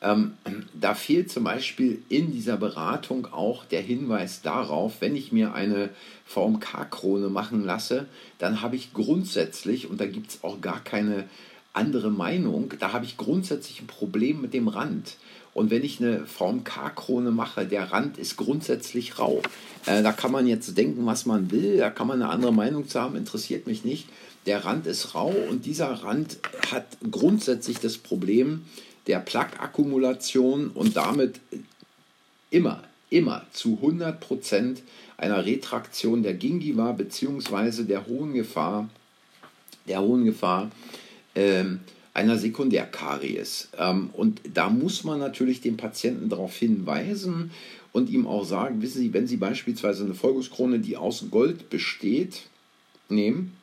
Ähm, 0.01 0.33
da 0.79 0.93
fehlt 0.93 1.29
zum 1.29 1.43
Beispiel 1.43 2.01
in 2.07 2.31
dieser 2.31 2.57
Beratung 2.57 3.27
auch 3.33 3.65
der 3.65 3.81
Hinweis 3.81 4.41
darauf, 4.41 5.01
wenn 5.01 5.15
ich 5.15 5.31
mir 5.31 5.53
eine 5.53 5.89
VMK-Krone 6.25 7.29
machen 7.29 7.65
lasse, 7.65 8.05
dann 8.37 8.61
habe 8.61 8.77
ich 8.77 8.93
grundsätzlich, 8.93 9.89
und 9.89 9.99
da 9.99 10.05
gibt 10.05 10.31
es 10.31 10.43
auch 10.43 10.61
gar 10.61 10.81
keine 10.83 11.25
andere 11.73 12.11
Meinung, 12.11 12.73
da 12.79 12.93
habe 12.93 13.05
ich 13.05 13.17
grundsätzlich 13.17 13.81
ein 13.81 13.87
Problem 13.87 14.41
mit 14.41 14.53
dem 14.53 14.69
Rand. 14.69 15.17
Und 15.53 15.71
wenn 15.71 15.83
ich 15.83 15.99
eine 15.99 16.25
VMK-Krone 16.25 17.31
mache, 17.31 17.65
der 17.65 17.91
Rand 17.91 18.17
ist 18.17 18.37
grundsätzlich 18.37 19.19
rau. 19.19 19.41
Äh, 19.85 20.03
da 20.03 20.13
kann 20.13 20.31
man 20.31 20.47
jetzt 20.47 20.77
denken, 20.77 21.05
was 21.05 21.25
man 21.25 21.51
will, 21.51 21.77
da 21.77 21.89
kann 21.89 22.07
man 22.07 22.21
eine 22.21 22.31
andere 22.31 22.53
Meinung 22.53 22.87
zu 22.87 23.01
haben, 23.01 23.17
interessiert 23.17 23.67
mich 23.67 23.83
nicht. 23.83 24.07
Der 24.45 24.63
Rand 24.63 24.87
ist 24.87 25.15
rau 25.15 25.33
und 25.49 25.65
dieser 25.65 25.91
Rand 25.91 26.39
hat 26.71 26.85
grundsätzlich 27.11 27.79
das 27.79 27.97
Problem 27.97 28.63
der 29.09 29.19
Plaque-Akkumulation 29.19 30.69
und 30.69 30.95
damit 30.95 31.39
immer, 32.51 32.83
immer 33.09 33.45
zu 33.51 33.79
100% 33.81 34.77
einer 35.17 35.45
Retraktion 35.45 36.21
der 36.21 36.35
Gingiva 36.35 36.91
bzw. 36.91 37.85
der 37.85 38.05
hohen 38.05 38.35
Gefahr, 38.35 38.87
der 39.87 40.01
hohen 40.01 40.25
Gefahr, 40.25 40.69
ähm, 41.33 41.79
einer 42.13 42.37
Sekundärkaries. 42.37 43.69
Ähm, 43.79 44.11
und 44.13 44.41
da 44.53 44.69
muss 44.69 45.03
man 45.03 45.17
natürlich 45.17 45.59
den 45.61 45.75
Patienten 45.75 46.29
darauf 46.29 46.55
hinweisen 46.55 47.49
und 47.91 48.11
ihm 48.11 48.27
auch 48.27 48.45
sagen, 48.45 48.83
wissen 48.83 49.01
Sie, 49.01 49.11
wenn 49.11 49.25
Sie 49.25 49.37
beispielsweise 49.37 50.05
eine 50.05 50.13
Vollguskrone, 50.13 50.77
die 50.77 50.97
aus 50.97 51.25
Gold 51.31 51.71
besteht, 51.71 52.43
nehmen, 53.09 53.57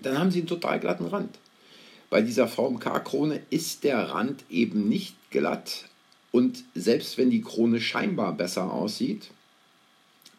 dann 0.00 0.18
haben 0.18 0.30
Sie 0.30 0.38
einen 0.38 0.48
total 0.48 0.80
glatten 0.80 1.04
Rand. 1.04 1.36
Bei 2.10 2.22
dieser 2.22 2.48
VMK-Krone 2.48 3.40
ist 3.50 3.84
der 3.84 4.10
Rand 4.10 4.44
eben 4.50 4.88
nicht 4.88 5.14
glatt 5.30 5.84
und 6.32 6.64
selbst 6.74 7.18
wenn 7.18 7.30
die 7.30 7.42
Krone 7.42 7.80
scheinbar 7.80 8.32
besser 8.32 8.72
aussieht, 8.72 9.30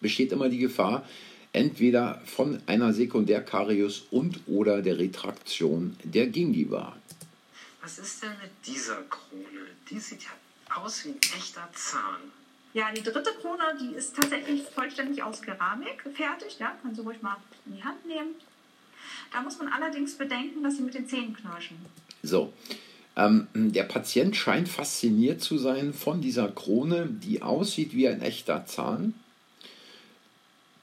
besteht 0.01 0.31
immer 0.31 0.49
die 0.49 0.57
Gefahr, 0.57 1.07
entweder 1.53 2.21
von 2.25 2.61
einer 2.65 2.93
Sekundärkarius 2.93 4.03
und 4.11 4.41
oder 4.47 4.81
der 4.81 4.99
Retraktion 4.99 5.95
der 6.03 6.27
Gingiva. 6.27 6.95
Was 7.81 7.99
ist 7.99 8.23
denn 8.23 8.31
mit 8.41 8.51
dieser 8.65 9.01
Krone? 9.03 9.67
Die 9.89 9.99
sieht 9.99 10.23
ja 10.23 10.75
aus 10.75 11.05
wie 11.05 11.09
ein 11.09 11.19
echter 11.37 11.67
Zahn. 11.73 12.21
Ja, 12.73 12.91
die 12.91 13.03
dritte 13.03 13.31
Krone, 13.41 13.77
die 13.81 13.95
ist 13.95 14.15
tatsächlich 14.15 14.63
vollständig 14.63 15.21
aus 15.23 15.41
Keramik 15.41 16.03
fertig. 16.13 16.57
Ja, 16.59 16.77
können 16.81 16.95
Sie 16.95 17.01
ruhig 17.01 17.21
mal 17.21 17.35
in 17.65 17.75
die 17.75 17.83
Hand 17.83 18.05
nehmen. 18.05 18.35
Da 19.31 19.41
muss 19.41 19.57
man 19.59 19.69
allerdings 19.69 20.17
bedenken, 20.17 20.63
dass 20.63 20.77
Sie 20.77 20.83
mit 20.83 20.93
den 20.93 21.07
Zähnen 21.07 21.33
knirschen. 21.33 21.77
So. 22.23 22.51
Ähm, 23.15 23.47
der 23.53 23.83
Patient 23.83 24.35
scheint 24.35 24.69
fasziniert 24.69 25.41
zu 25.41 25.57
sein 25.57 25.93
von 25.93 26.21
dieser 26.21 26.47
Krone, 26.47 27.07
die 27.07 27.41
aussieht 27.41 27.93
wie 27.93 28.07
ein 28.07 28.21
echter 28.21 28.65
Zahn. 28.65 29.13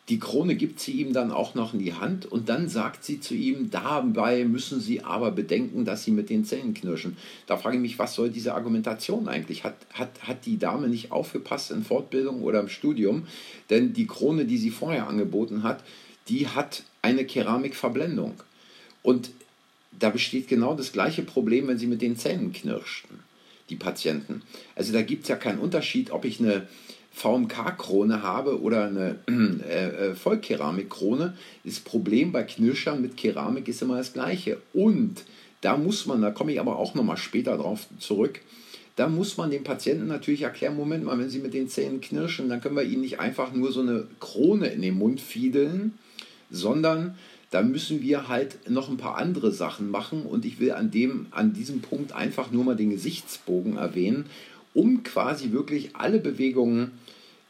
Die 0.09 0.19
Krone 0.19 0.55
gibt 0.55 0.81
sie 0.81 0.93
ihm 0.93 1.13
dann 1.13 1.31
auch 1.31 1.55
noch 1.55 1.75
in 1.75 1.81
die 1.81 1.93
Hand 1.93 2.25
und 2.25 2.49
dann 2.49 2.69
sagt 2.69 3.05
sie 3.05 3.21
zu 3.21 3.35
ihm, 3.35 3.71
dabei 3.71 4.45
müssen 4.45 4.81
Sie 4.81 5.05
aber 5.05 5.31
bedenken, 5.31 5.85
dass 5.85 6.05
Sie 6.05 6.13
mit 6.13 6.31
den 6.31 6.47
Zähnen 6.47 6.73
knirschen. 6.73 7.19
Da 7.47 7.59
frage 7.59 7.77
ich 7.77 7.83
mich, 7.83 7.99
was 7.99 8.15
soll 8.15 8.31
diese 8.31 8.55
Argumentation 8.55 9.29
eigentlich? 9.29 9.65
Hat, 9.65 9.77
hat, 9.93 10.27
hat 10.27 10.47
die 10.47 10.59
Dame 10.59 10.89
nicht 10.89 11.13
aufgepasst 11.13 11.71
in 11.73 11.85
Fortbildung 11.85 12.43
oder 12.43 12.61
im 12.61 12.69
Studium? 12.69 13.27
Denn 13.69 13.93
die 13.93 14.07
Krone, 14.07 14.47
die 14.47 14.57
sie 14.57 14.71
vorher 14.71 15.09
angeboten 15.09 15.63
hat, 15.63 15.85
die 16.29 16.49
hat 16.49 16.83
eine 17.03 17.25
Keramikverblendung. 17.25 18.35
Und 19.03 19.31
da 19.99 20.11
besteht 20.11 20.49
genau 20.49 20.75
das 20.75 20.93
gleiche 20.93 21.23
Problem, 21.23 21.69
wenn 21.69 21.79
Sie 21.79 21.87
mit 21.87 22.03
den 22.03 22.17
Zähnen 22.17 22.53
knirschten, 22.53 23.21
die 23.71 23.77
Patienten. 23.77 24.43
Also 24.77 24.93
da 24.93 25.03
gibt 25.03 25.23
es 25.25 25.29
ja 25.29 25.37
keinen 25.37 25.59
Unterschied, 25.59 26.11
ob 26.11 26.25
ich 26.25 26.41
eine 26.41 26.69
VMK-Krone 27.13 28.23
habe 28.23 28.61
oder 28.61 28.87
eine 28.87 29.19
äh, 29.69 30.11
äh, 30.11 30.15
Vollkeramikkrone. 30.15 31.37
Das 31.65 31.81
Problem 31.81 32.33
bei 32.33 32.45
Knirschern 32.45 33.03
mit 33.03 33.17
Keramik 33.17 33.69
ist 33.69 33.83
immer 33.83 33.97
das 33.97 34.13
gleiche. 34.13 34.59
Und 34.73 35.25
da 35.61 35.77
muss 35.77 36.07
man, 36.07 36.23
da 36.23 36.31
komme 36.31 36.53
ich 36.53 36.61
aber 36.61 36.77
auch 36.77 36.95
nochmal 36.95 37.17
später 37.17 37.57
drauf 37.57 37.87
zurück, 37.99 38.41
da 38.95 39.09
muss 39.09 39.37
man 39.37 39.51
dem 39.51 39.63
Patienten 39.63 40.09
natürlich 40.09 40.43
erklären, 40.43 40.77
Moment 40.77 41.05
mal, 41.05 41.19
wenn 41.19 41.31
Sie 41.31 41.39
mit 41.39 41.55
den 41.55 41.69
Zähnen 41.69 42.01
knirschen, 42.01 42.49
dann 42.49 42.61
können 42.61 42.75
wir 42.75 42.83
Ihnen 42.83 43.03
nicht 43.03 43.21
einfach 43.21 43.53
nur 43.53 43.71
so 43.71 43.81
eine 43.81 44.09
Krone 44.19 44.69
in 44.69 44.83
den 44.83 44.99
Mund 44.99 45.21
fiedeln, 45.21 45.95
sondern 46.51 47.17
da 47.51 47.63
müssen 47.63 48.03
wir 48.03 48.29
halt 48.29 48.69
noch 48.69 48.91
ein 48.91 48.99
paar 48.99 49.17
andere 49.17 49.53
Sachen 49.53 49.91
machen 49.91 50.23
und 50.23 50.45
ich 50.45 50.61
will 50.61 50.73
an, 50.73 50.91
dem, 50.91 51.27
an 51.31 51.55
diesem 51.55 51.81
Punkt 51.81 52.13
einfach 52.13 52.51
nur 52.51 52.65
mal 52.65 52.77
den 52.77 52.91
Gesichtsbogen 52.91 53.77
erwähnen 53.77 54.27
um 54.75 55.03
quasi 55.03 55.51
wirklich 55.51 55.97
alle 55.97 56.21
Bewegungen 56.21 56.93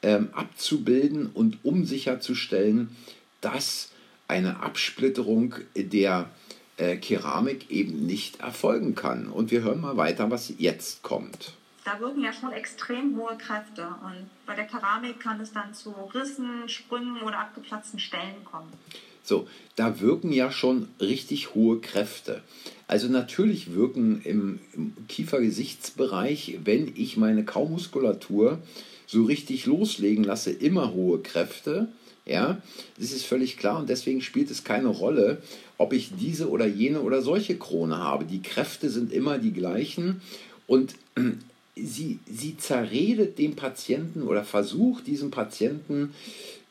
ähm, 0.02 0.28
abzubilden 0.32 1.26
und 1.26 1.58
um 1.62 1.84
sicherzustellen, 1.84 2.88
dass 3.42 3.90
eine 4.28 4.62
Absplitterung 4.62 5.56
der 5.76 6.30
äh, 6.78 6.96
Keramik 6.96 7.70
eben 7.70 8.06
nicht 8.06 8.40
erfolgen 8.40 8.94
kann. 8.94 9.28
Und 9.28 9.50
wir 9.50 9.62
hören 9.62 9.80
mal 9.80 9.96
weiter, 9.96 10.30
was 10.30 10.52
jetzt 10.58 11.02
kommt. 11.02 11.52
Da 11.90 12.00
wirken 12.00 12.22
ja 12.22 12.34
schon 12.34 12.52
extrem 12.52 13.16
hohe 13.16 13.38
Kräfte 13.38 13.86
und 14.04 14.26
bei 14.44 14.54
der 14.54 14.66
Keramik 14.66 15.20
kann 15.20 15.40
es 15.40 15.54
dann 15.54 15.72
zu 15.72 15.94
Rissen, 16.14 16.68
Sprüngen 16.68 17.22
oder 17.22 17.38
abgeplatzten 17.38 17.98
Stellen 17.98 18.44
kommen. 18.44 18.70
So, 19.22 19.48
da 19.74 19.98
wirken 19.98 20.30
ja 20.30 20.50
schon 20.50 20.88
richtig 21.00 21.54
hohe 21.54 21.78
Kräfte. 21.78 22.42
Also 22.88 23.08
natürlich 23.08 23.72
wirken 23.72 24.20
im, 24.24 24.60
im 24.74 24.92
Kiefergesichtsbereich, 25.08 26.58
wenn 26.62 26.92
ich 26.94 27.16
meine 27.16 27.46
Kaumuskulatur 27.46 28.58
so 29.06 29.24
richtig 29.24 29.64
loslegen 29.64 30.24
lasse, 30.24 30.50
immer 30.50 30.92
hohe 30.92 31.20
Kräfte. 31.20 31.88
Ja, 32.26 32.60
das 32.98 33.12
ist 33.12 33.24
völlig 33.24 33.56
klar 33.56 33.78
und 33.78 33.88
deswegen 33.88 34.20
spielt 34.20 34.50
es 34.50 34.62
keine 34.62 34.88
Rolle, 34.88 35.40
ob 35.78 35.94
ich 35.94 36.10
diese 36.20 36.50
oder 36.50 36.66
jene 36.66 37.00
oder 37.00 37.22
solche 37.22 37.56
Krone 37.56 37.96
habe. 37.96 38.26
Die 38.26 38.42
Kräfte 38.42 38.90
sind 38.90 39.10
immer 39.10 39.38
die 39.38 39.54
gleichen 39.54 40.20
und 40.66 40.94
sie, 41.84 42.18
sie 42.26 42.56
zerredet 42.56 43.38
den 43.38 43.56
Patienten 43.56 44.22
oder 44.22 44.44
versucht 44.44 45.06
diesem 45.06 45.30
Patienten 45.30 46.14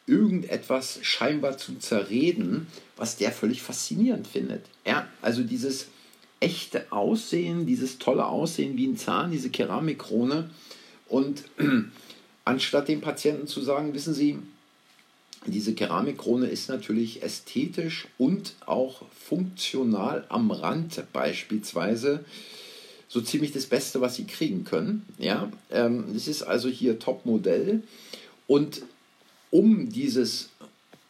irgendetwas 0.06 1.00
scheinbar 1.02 1.58
zu 1.58 1.76
zerreden, 1.80 2.68
was 2.96 3.18
der 3.18 3.32
völlig 3.32 3.62
faszinierend 3.62 4.28
findet. 4.28 4.66
Ja, 4.86 5.08
also 5.22 5.44
dieses 5.44 5.88
echte 6.40 6.92
Aussehen, 6.92 7.66
dieses 7.66 8.00
tolle 8.00 8.26
Aussehen 8.26 8.78
wie 8.78 8.88
ein 8.88 8.98
Zahn, 8.98 9.32
diese 9.32 9.50
Keramikkrone. 9.50 10.50
Und 11.08 11.44
anstatt 12.46 12.88
dem 12.88 13.02
Patienten 13.02 13.48
zu 13.48 13.62
sagen, 13.62 13.94
wissen 13.94 14.14
Sie, 14.14 14.38
diese 15.46 15.74
Keramikkrone 15.74 16.48
ist 16.48 16.70
natürlich 16.70 17.24
ästhetisch 17.24 18.08
und 18.18 18.54
auch 18.66 19.04
funktional 19.12 20.26
am 20.30 20.52
Rand 20.52 21.04
beispielsweise 21.14 22.26
so 23.08 23.22
ziemlich 23.22 23.52
das 23.52 23.66
Beste, 23.66 24.02
was 24.02 24.16
Sie 24.16 24.26
kriegen 24.26 24.64
können. 24.64 25.06
Ja, 25.18 25.52
ähm, 25.72 26.06
es 26.16 26.28
ist 26.28 26.44
also 26.44 26.70
hier 26.70 27.00
Top-Modell 27.00 27.84
und 28.48 28.82
um 29.50 29.90
dieses, 29.90 30.50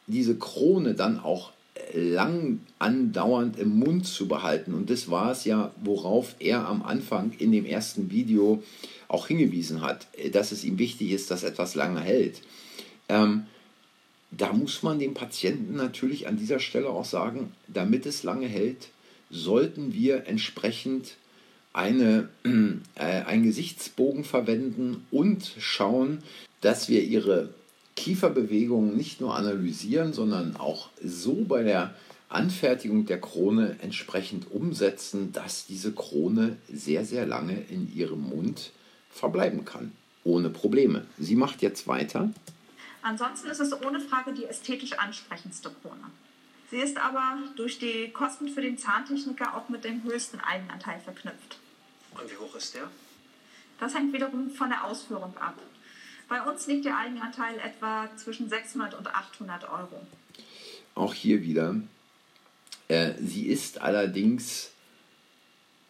diese 0.05 0.35
Krone 0.35 0.93
dann 0.93 1.19
auch 1.19 1.51
lang 1.93 2.59
andauernd 2.79 3.57
im 3.57 3.79
Mund 3.79 4.05
zu 4.05 4.27
behalten. 4.27 4.73
Und 4.73 4.89
das 4.89 5.09
war 5.09 5.31
es 5.31 5.45
ja, 5.45 5.71
worauf 5.83 6.35
er 6.39 6.67
am 6.67 6.83
Anfang 6.83 7.31
in 7.37 7.51
dem 7.51 7.65
ersten 7.65 8.11
Video 8.11 8.63
auch 9.07 9.27
hingewiesen 9.27 9.81
hat, 9.81 10.07
dass 10.31 10.51
es 10.51 10.63
ihm 10.63 10.79
wichtig 10.79 11.11
ist, 11.11 11.31
dass 11.31 11.43
etwas 11.43 11.75
lange 11.75 12.01
hält. 12.01 12.41
Ähm, 13.09 13.45
da 14.31 14.51
muss 14.51 14.83
man 14.83 14.99
dem 14.99 15.13
Patienten 15.13 15.75
natürlich 15.75 16.27
an 16.27 16.37
dieser 16.37 16.59
Stelle 16.59 16.89
auch 16.89 17.05
sagen, 17.05 17.53
damit 17.67 18.05
es 18.05 18.23
lange 18.23 18.47
hält, 18.47 18.89
sollten 19.29 19.93
wir 19.93 20.27
entsprechend 20.27 21.15
eine, 21.77 22.27
äh, 22.43 23.01
einen 23.01 23.43
Gesichtsbogen 23.43 24.23
verwenden 24.23 25.05
und 25.11 25.53
schauen, 25.59 26.23
dass 26.61 26.89
wir 26.89 27.03
ihre 27.03 27.53
Kieferbewegungen 27.95 28.97
nicht 28.97 29.21
nur 29.21 29.35
analysieren, 29.35 30.11
sondern 30.11 30.55
auch 30.57 30.89
so 31.03 31.45
bei 31.47 31.63
der 31.63 31.93
Anfertigung 32.29 33.05
der 33.05 33.21
Krone 33.21 33.77
entsprechend 33.81 34.51
umsetzen, 34.51 35.31
dass 35.31 35.65
diese 35.65 35.93
Krone 35.93 36.57
sehr, 36.71 37.05
sehr 37.05 37.25
lange 37.25 37.61
in 37.69 37.93
ihrem 37.95 38.21
Mund 38.21 38.71
verbleiben 39.09 39.63
kann. 39.63 39.91
Ohne 40.23 40.49
Probleme. 40.49 41.05
Sie 41.17 41.35
macht 41.35 41.61
jetzt 41.61 41.87
weiter. 41.87 42.31
Ansonsten 43.01 43.49
ist 43.49 43.61
es 43.61 43.71
ohne 43.85 44.01
Frage 44.01 44.33
die 44.33 44.45
ästhetisch 44.45 44.93
ansprechendste 44.93 45.71
Krone. 45.81 46.11
Sie 46.69 46.77
ist 46.77 46.97
aber 46.97 47.37
durch 47.55 47.79
die 47.79 48.09
Kosten 48.11 48.49
für 48.49 48.61
den 48.61 48.77
Zahntechniker 48.77 49.55
auch 49.55 49.69
mit 49.69 49.85
dem 49.85 50.03
höchsten 50.03 50.41
Eigenanteil 50.41 50.99
verknüpft. 50.99 51.59
Und 52.19 52.31
wie 52.31 52.37
hoch 52.37 52.55
ist 52.55 52.75
der? 52.75 52.89
Das 53.79 53.95
hängt 53.95 54.13
wiederum 54.13 54.49
von 54.49 54.69
der 54.69 54.83
Ausführung 54.83 55.35
ab. 55.37 55.55
Bei 56.27 56.41
uns 56.41 56.67
liegt 56.67 56.85
der 56.85 56.97
Eigenanteil 56.97 57.59
etwa 57.59 58.09
zwischen 58.17 58.49
600 58.49 58.93
und 58.95 59.07
800 59.07 59.63
Euro. 59.69 60.05
Auch 60.95 61.13
hier 61.13 61.41
wieder. 61.41 61.75
Äh, 62.87 63.13
sie 63.21 63.47
ist 63.47 63.81
allerdings 63.81 64.71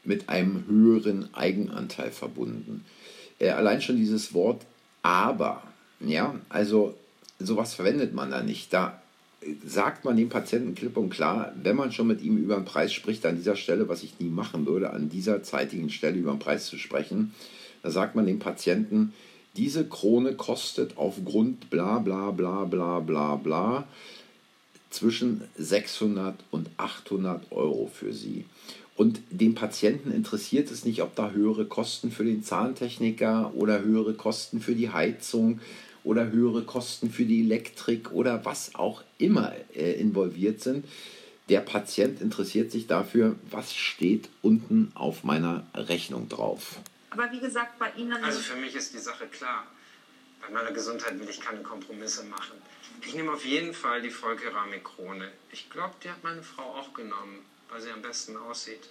mit 0.03 0.29
einem 0.29 0.65
höheren 0.67 1.33
Eigenanteil 1.33 2.11
verbunden. 2.11 2.85
Äh, 3.39 3.49
allein 3.49 3.81
schon 3.81 3.97
dieses 3.97 4.33
Wort 4.33 4.65
aber, 5.03 5.63
ja, 6.01 6.35
also 6.49 6.97
sowas 7.39 7.73
verwendet 7.73 8.13
man 8.13 8.31
da 8.31 8.43
nicht. 8.43 8.73
Da 8.73 9.01
sagt 9.65 10.03
man 10.05 10.17
dem 10.17 10.29
Patienten 10.29 10.75
klipp 10.75 10.97
und 10.97 11.09
klar, 11.09 11.53
wenn 11.61 11.75
man 11.75 11.91
schon 11.91 12.07
mit 12.07 12.21
ihm 12.21 12.37
über 12.37 12.55
den 12.55 12.65
Preis 12.65 12.91
spricht, 12.91 13.25
an 13.25 13.37
dieser 13.37 13.55
Stelle, 13.55 13.87
was 13.87 14.03
ich 14.03 14.19
nie 14.19 14.29
machen 14.29 14.65
würde, 14.65 14.91
an 14.91 15.09
dieser 15.09 15.43
zeitigen 15.43 15.89
Stelle 15.89 16.17
über 16.17 16.31
den 16.31 16.39
Preis 16.39 16.65
zu 16.65 16.77
sprechen, 16.77 17.33
da 17.83 17.91
sagt 17.91 18.15
man 18.15 18.25
dem 18.25 18.39
Patienten, 18.39 19.13
diese 19.55 19.85
Krone 19.85 20.33
kostet 20.33 20.97
aufgrund 20.97 21.69
bla 21.69 21.99
bla 21.99 22.31
bla 22.31 22.65
bla 22.65 22.99
bla 22.99 23.35
bla 23.35 23.87
zwischen 24.89 25.41
600 25.57 26.35
und 26.51 26.69
800 26.77 27.51
Euro 27.51 27.89
für 27.93 28.13
Sie. 28.13 28.45
Und 28.95 29.19
dem 29.29 29.53
Patienten 29.53 30.11
interessiert 30.11 30.71
es 30.71 30.85
nicht, 30.85 31.01
ob 31.03 31.15
da 31.15 31.29
höhere 31.31 31.65
Kosten 31.65 32.11
für 32.11 32.23
den 32.23 32.43
Zahntechniker 32.43 33.51
oder 33.53 33.81
höhere 33.81 34.13
Kosten 34.13 34.59
für 34.59 34.73
die 34.73 34.89
Heizung 34.89 35.59
oder 36.07 36.31
höhere 36.31 36.63
Kosten 36.63 37.11
für 37.11 37.25
die 37.25 37.41
Elektrik 37.41 38.11
oder 38.11 38.45
was 38.45 38.75
auch 38.75 39.03
immer 39.17 39.53
äh, 39.75 39.93
involviert 39.99 40.61
sind. 40.61 40.85
Der 41.49 41.59
Patient 41.59 42.21
interessiert 42.21 42.71
sich 42.71 42.87
dafür, 42.87 43.35
was 43.49 43.75
steht 43.75 44.29
unten 44.41 44.91
auf 44.95 45.23
meiner 45.23 45.65
Rechnung 45.75 46.29
drauf. 46.29 46.77
Aber 47.09 47.31
wie 47.31 47.39
gesagt, 47.39 47.77
bei 47.77 47.91
Ihnen. 47.97 48.23
Also 48.23 48.39
für 48.39 48.57
mich 48.57 48.75
ist 48.75 48.93
die 48.93 48.99
Sache 48.99 49.27
klar. 49.27 49.67
Bei 50.41 50.53
meiner 50.53 50.71
Gesundheit 50.71 51.19
will 51.19 51.29
ich 51.29 51.41
keine 51.41 51.61
Kompromisse 51.61 52.23
machen. 52.25 52.57
Ich 53.05 53.13
nehme 53.13 53.31
auf 53.31 53.45
jeden 53.45 53.73
Fall 53.73 54.01
die 54.01 54.09
Vollkeramikkrone. 54.09 55.29
Ich 55.51 55.69
glaube, 55.69 55.95
die 56.03 56.09
hat 56.09 56.23
meine 56.23 56.43
Frau 56.43 56.63
auch 56.63 56.93
genommen, 56.93 57.39
weil 57.69 57.81
sie 57.81 57.91
am 57.91 58.01
besten 58.01 58.37
aussieht. 58.37 58.89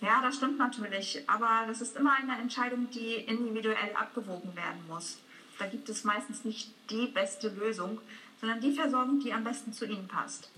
Ja, 0.00 0.20
das 0.22 0.36
stimmt 0.36 0.58
natürlich. 0.58 1.22
Aber 1.26 1.64
das 1.66 1.80
ist 1.80 1.96
immer 1.96 2.12
eine 2.12 2.40
Entscheidung, 2.40 2.88
die 2.90 3.14
individuell 3.14 3.94
abgewogen 3.94 4.54
werden 4.54 4.84
muss. 4.88 5.18
Da 5.58 5.66
gibt 5.66 5.88
es 5.88 6.04
meistens 6.04 6.44
nicht 6.44 6.70
die 6.90 7.06
beste 7.06 7.48
Lösung, 7.48 8.00
sondern 8.40 8.60
die 8.60 8.72
Versorgung, 8.72 9.20
die 9.20 9.32
am 9.32 9.44
besten 9.44 9.72
zu 9.72 9.86
Ihnen 9.86 10.08
passt. 10.08 10.50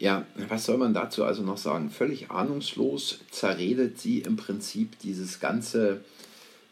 Ja, 0.00 0.24
was 0.48 0.64
soll 0.64 0.78
man 0.78 0.94
dazu 0.94 1.24
also 1.24 1.42
noch 1.42 1.58
sagen? 1.58 1.90
Völlig 1.90 2.30
ahnungslos 2.30 3.20
zerredet 3.30 4.00
sie 4.00 4.20
im 4.20 4.36
Prinzip 4.36 4.98
dieses 5.00 5.40
ganze, 5.40 6.00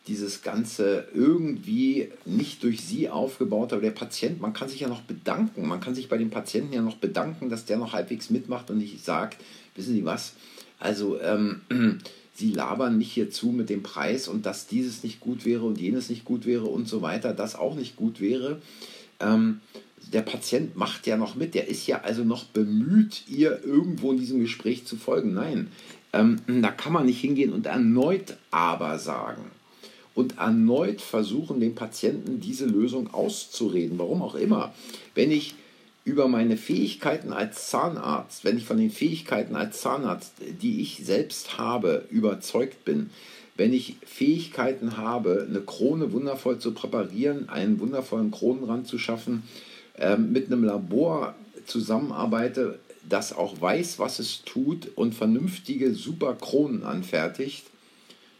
dieses 0.06 0.40
ganze 0.40 1.06
irgendwie 1.12 2.10
nicht 2.24 2.62
durch 2.62 2.80
sie 2.80 3.10
aufgebaut, 3.10 3.74
aber 3.74 3.82
der 3.82 3.90
Patient, 3.90 4.40
man 4.40 4.54
kann 4.54 4.70
sich 4.70 4.80
ja 4.80 4.88
noch 4.88 5.02
bedanken, 5.02 5.68
man 5.68 5.80
kann 5.80 5.94
sich 5.94 6.08
bei 6.08 6.16
dem 6.16 6.30
Patienten 6.30 6.72
ja 6.72 6.80
noch 6.80 6.96
bedanken, 6.96 7.50
dass 7.50 7.66
der 7.66 7.76
noch 7.76 7.92
halbwegs 7.92 8.30
mitmacht 8.30 8.70
und 8.70 8.78
nicht 8.78 9.04
sagt, 9.04 9.36
wissen 9.74 9.92
Sie 9.92 10.06
was, 10.06 10.32
also 10.78 11.20
ähm, 11.20 11.60
Sie 12.38 12.52
labern 12.52 12.98
nicht 12.98 13.10
hier 13.10 13.32
zu 13.32 13.48
mit 13.48 13.68
dem 13.68 13.82
Preis 13.82 14.28
und 14.28 14.46
dass 14.46 14.68
dieses 14.68 15.02
nicht 15.02 15.18
gut 15.18 15.44
wäre 15.44 15.64
und 15.64 15.80
jenes 15.80 16.08
nicht 16.08 16.24
gut 16.24 16.46
wäre 16.46 16.66
und 16.66 16.86
so 16.86 17.02
weiter, 17.02 17.34
das 17.34 17.56
auch 17.56 17.74
nicht 17.74 17.96
gut 17.96 18.20
wäre. 18.20 18.62
Ähm, 19.18 19.60
der 20.12 20.22
Patient 20.22 20.76
macht 20.76 21.08
ja 21.08 21.16
noch 21.16 21.34
mit, 21.34 21.56
der 21.56 21.66
ist 21.66 21.88
ja 21.88 22.02
also 22.02 22.22
noch 22.22 22.44
bemüht, 22.44 23.24
ihr 23.26 23.64
irgendwo 23.64 24.12
in 24.12 24.20
diesem 24.20 24.38
Gespräch 24.38 24.84
zu 24.84 24.94
folgen. 24.94 25.34
Nein, 25.34 25.66
ähm, 26.12 26.38
da 26.46 26.70
kann 26.70 26.92
man 26.92 27.06
nicht 27.06 27.20
hingehen 27.20 27.52
und 27.52 27.66
erneut 27.66 28.36
aber 28.52 29.00
sagen. 29.00 29.50
Und 30.14 30.38
erneut 30.38 31.00
versuchen, 31.00 31.58
dem 31.58 31.74
Patienten 31.74 32.38
diese 32.38 32.66
Lösung 32.66 33.12
auszureden, 33.12 33.98
warum 33.98 34.22
auch 34.22 34.36
immer. 34.36 34.72
Wenn 35.16 35.32
ich 35.32 35.56
über 36.08 36.26
meine 36.26 36.56
Fähigkeiten 36.56 37.34
als 37.34 37.68
Zahnarzt, 37.68 38.42
wenn 38.42 38.56
ich 38.56 38.64
von 38.64 38.78
den 38.78 38.90
Fähigkeiten 38.90 39.54
als 39.54 39.82
Zahnarzt, 39.82 40.32
die 40.62 40.80
ich 40.80 41.02
selbst 41.04 41.58
habe, 41.58 42.06
überzeugt 42.10 42.86
bin, 42.86 43.10
wenn 43.58 43.74
ich 43.74 43.96
Fähigkeiten 44.06 44.96
habe, 44.96 45.46
eine 45.46 45.60
Krone 45.60 46.10
wundervoll 46.12 46.58
zu 46.60 46.72
präparieren, 46.72 47.50
einen 47.50 47.78
wundervollen 47.78 48.30
Kronenrand 48.30 48.86
zu 48.86 48.96
schaffen, 48.98 49.42
ähm, 49.98 50.32
mit 50.32 50.46
einem 50.46 50.64
Labor 50.64 51.34
zusammenarbeite, 51.66 52.78
das 53.06 53.34
auch 53.34 53.60
weiß, 53.60 53.98
was 53.98 54.18
es 54.18 54.44
tut 54.44 54.88
und 54.94 55.14
vernünftige, 55.14 55.92
super 55.94 56.34
Kronen 56.40 56.84
anfertigt, 56.84 57.66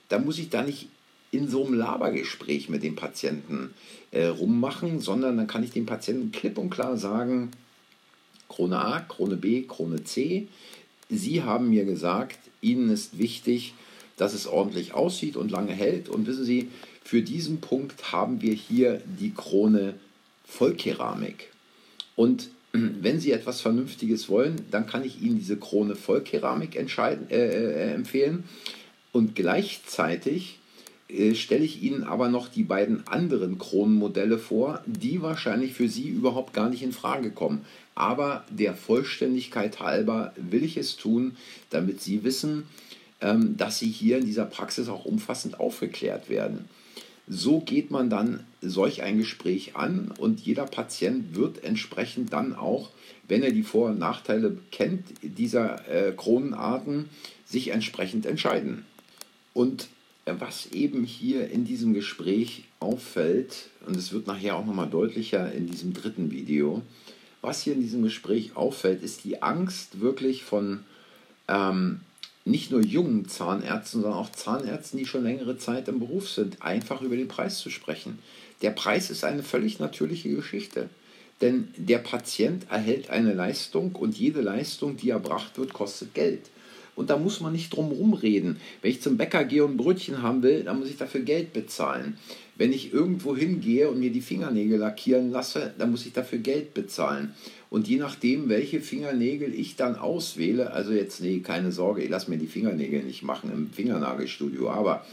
dann 0.09 0.25
muss 0.25 0.39
ich 0.39 0.49
da 0.49 0.63
nicht 0.63 0.89
in 1.31 1.49
so 1.49 1.65
einem 1.65 1.75
Labergespräch 1.75 2.69
mit 2.69 2.83
dem 2.83 2.97
Patienten 2.97 3.75
äh, 4.11 4.27
rummachen, 4.27 5.01
sondern 5.01 5.37
dann 5.37 5.47
kann 5.47 5.63
ich 5.63 5.71
dem 5.71 5.87
Patienten 5.87 6.33
klipp 6.33 6.59
und 6.59 6.71
klar 6.71 6.97
sagen, 6.97 7.51
Krone 8.49 8.79
A, 8.79 9.01
Krone 9.01 9.37
B, 9.37 9.63
Krone 9.63 10.05
C. 10.05 10.49
Sie 11.11 11.43
haben 11.43 11.71
mir 11.71 11.85
gesagt, 11.85 12.39
Ihnen 12.61 12.91
ist 12.91 13.19
wichtig, 13.19 13.75
dass 14.17 14.35
es 14.35 14.47
ordentlich 14.47 14.95
aussieht 14.95 15.37
und 15.37 15.51
lange 15.51 15.73
hält. 15.73 16.09
Und 16.09 16.27
wissen 16.27 16.45
Sie, 16.45 16.69
für 17.05 17.23
diesen 17.23 17.61
Punkt 17.61 18.13
haben 18.13 18.41
wir 18.43 18.53
hier 18.53 19.03
die 19.19 19.33
Krone 19.33 19.95
Vollkeramik. 20.45 21.51
Und 22.17 22.49
wenn 22.73 23.21
Sie 23.21 23.33
etwas 23.33 23.61
Vernünftiges 23.61 24.29
wollen, 24.29 24.57
dann 24.71 24.87
kann 24.87 25.05
ich 25.05 25.23
Ihnen 25.23 25.39
diese 25.39 25.57
Krone 25.57 25.95
Vollkeramik 25.95 26.75
entscheiden, 26.75 27.31
äh, 27.31 27.37
äh, 27.37 27.93
empfehlen. 27.93 28.45
Und 29.13 29.35
gleichzeitig 29.35 30.55
äh, 30.55 30.58
stelle 31.35 31.65
ich 31.65 31.83
Ihnen 31.83 32.05
aber 32.05 32.29
noch 32.29 32.49
die 32.49 32.65
beiden 32.65 33.07
anderen 33.07 33.59
Kronenmodelle 33.59 34.39
vor, 34.39 34.83
die 34.87 35.23
wahrscheinlich 35.23 35.73
für 35.73 35.89
Sie 35.89 36.09
überhaupt 36.09 36.53
gar 36.53 36.69
nicht 36.69 36.83
in 36.83 36.93
Frage 36.93 37.31
kommen. 37.31 37.65
Aber 37.95 38.45
der 38.51 38.75
Vollständigkeit 38.75 39.81
halber 39.81 40.33
will 40.37 40.63
ich 40.63 40.77
es 40.77 40.97
tun, 40.97 41.37
damit 41.71 42.03
Sie 42.03 42.25
wissen, 42.25 42.65
ähm, 43.21 43.57
dass 43.57 43.79
Sie 43.79 43.89
hier 43.89 44.19
in 44.19 44.27
dieser 44.27 44.45
Praxis 44.45 44.89
auch 44.89 45.07
umfassend 45.07 45.59
aufgeklärt 45.59 46.29
werden. 46.29 46.67
So 47.27 47.61
geht 47.61 47.91
man 47.91 48.09
dann 48.09 48.45
solch 48.63 49.03
ein 49.03 49.19
Gespräch 49.19 49.77
an 49.77 50.13
und 50.19 50.41
jeder 50.41 50.65
Patient 50.65 51.35
wird 51.35 51.63
entsprechend 51.65 52.33
dann 52.33 52.55
auch, 52.55 52.91
wenn 53.27 53.43
er 53.43 53.53
die 53.53 53.63
Vor- 53.63 53.91
und 53.91 53.99
Nachteile 53.99 54.57
kennt 54.73 55.05
dieser 55.23 55.89
äh, 55.89 56.13
Kronenarten, 56.13 57.11
sich 57.45 57.69
entsprechend 57.69 58.25
entscheiden. 58.25 58.87
Und 59.53 59.85
äh, 59.85 59.87
was 60.41 60.67
eben 60.73 61.05
hier 61.05 61.51
in 61.51 61.65
diesem 61.65 61.95
Gespräch 61.95 62.65
auffällt, 62.81 63.71
und 63.87 63.97
es 63.97 64.13
wird 64.13 64.27
nachher 64.27 64.57
auch 64.57 64.67
nochmal 64.67 64.89
deutlicher 64.89 65.53
in 65.53 65.67
diesem 65.67 65.93
dritten 65.93 66.31
Video, 66.31 66.83
was 67.41 67.63
hier 67.63 67.75
in 67.75 67.81
diesem 67.81 68.03
Gespräch 68.03 68.57
auffällt, 68.57 69.03
ist 69.03 69.25
die 69.25 69.43
Angst 69.43 70.01
wirklich 70.01 70.43
von 70.43 70.81
ähm, 71.47 72.01
nicht 72.45 72.71
nur 72.71 72.83
jungen 72.83 73.29
Zahnärzten, 73.29 74.03
sondern 74.03 74.19
auch 74.19 74.33
Zahnärzten, 74.33 74.99
die 74.99 75.07
schon 75.07 75.23
längere 75.23 75.59
Zeit 75.59 75.89
im 75.89 76.01
Beruf 76.01 76.29
sind, 76.29 76.63
einfach 76.63 77.03
über 77.03 77.17
den 77.17 77.29
Preis 77.29 77.59
zu 77.59 77.71
sprechen. 77.71 78.19
Der 78.63 78.71
Preis 78.71 79.11
ist 79.11 79.25
eine 79.25 79.43
völlig 79.43 79.79
natürliche 79.79 80.35
Geschichte. 80.35 80.89
Denn 81.41 81.69
der 81.77 81.99
Patient 81.99 82.67
erhält 82.69 83.11
eine 83.11 83.33
Leistung 83.33 83.95
und 83.95 84.19
jede 84.19 84.41
Leistung, 84.41 84.97
die 84.97 85.11
erbracht 85.11 85.57
wird, 85.57 85.73
kostet 85.73 86.15
Geld. 86.15 86.51
Und 86.99 87.11
da 87.11 87.17
muss 87.17 87.41
man 87.41 87.53
nicht 87.53 87.71
drum 87.71 87.93
rumreden. 87.93 88.57
Wenn 88.83 88.91
ich 88.91 89.01
zum 89.01 89.17
Bäcker 89.17 89.45
gehe 89.45 89.65
und 89.65 89.75
ein 89.75 89.77
Brötchen 89.77 90.21
haben 90.21 90.43
will, 90.43 90.65
dann 90.65 90.81
muss 90.81 90.91
ich 90.91 90.97
dafür 90.97 91.21
Geld 91.21 91.53
bezahlen. 91.53 92.19
Wenn 92.57 92.73
ich 92.73 92.93
irgendwo 92.93 93.37
hingehe 93.37 93.89
und 93.89 94.01
mir 94.01 94.11
die 94.11 94.21
Fingernägel 94.21 94.81
lackieren 94.81 95.31
lasse, 95.31 95.73
dann 95.79 95.93
muss 95.93 96.07
ich 96.07 96.13
dafür 96.13 96.41
Geld 96.41 96.75
bezahlen. 96.75 97.35
Und 97.71 97.87
je 97.87 97.99
nachdem, 97.99 98.49
welche 98.49 98.81
Fingernägel 98.81 99.55
ich 99.55 99.77
dann 99.77 99.95
auswähle, 99.95 100.73
also 100.73 100.91
jetzt, 100.91 101.21
nee, 101.21 101.39
keine 101.39 101.71
Sorge, 101.71 102.03
ich 102.03 102.11
lasse 102.11 102.31
mir 102.31 102.37
die 102.37 102.49
Fingernägel 102.49 103.05
nicht 103.05 103.23
machen 103.23 103.53
im 103.53 103.71
Fingernagelstudio, 103.71 104.69
aber 104.69 105.07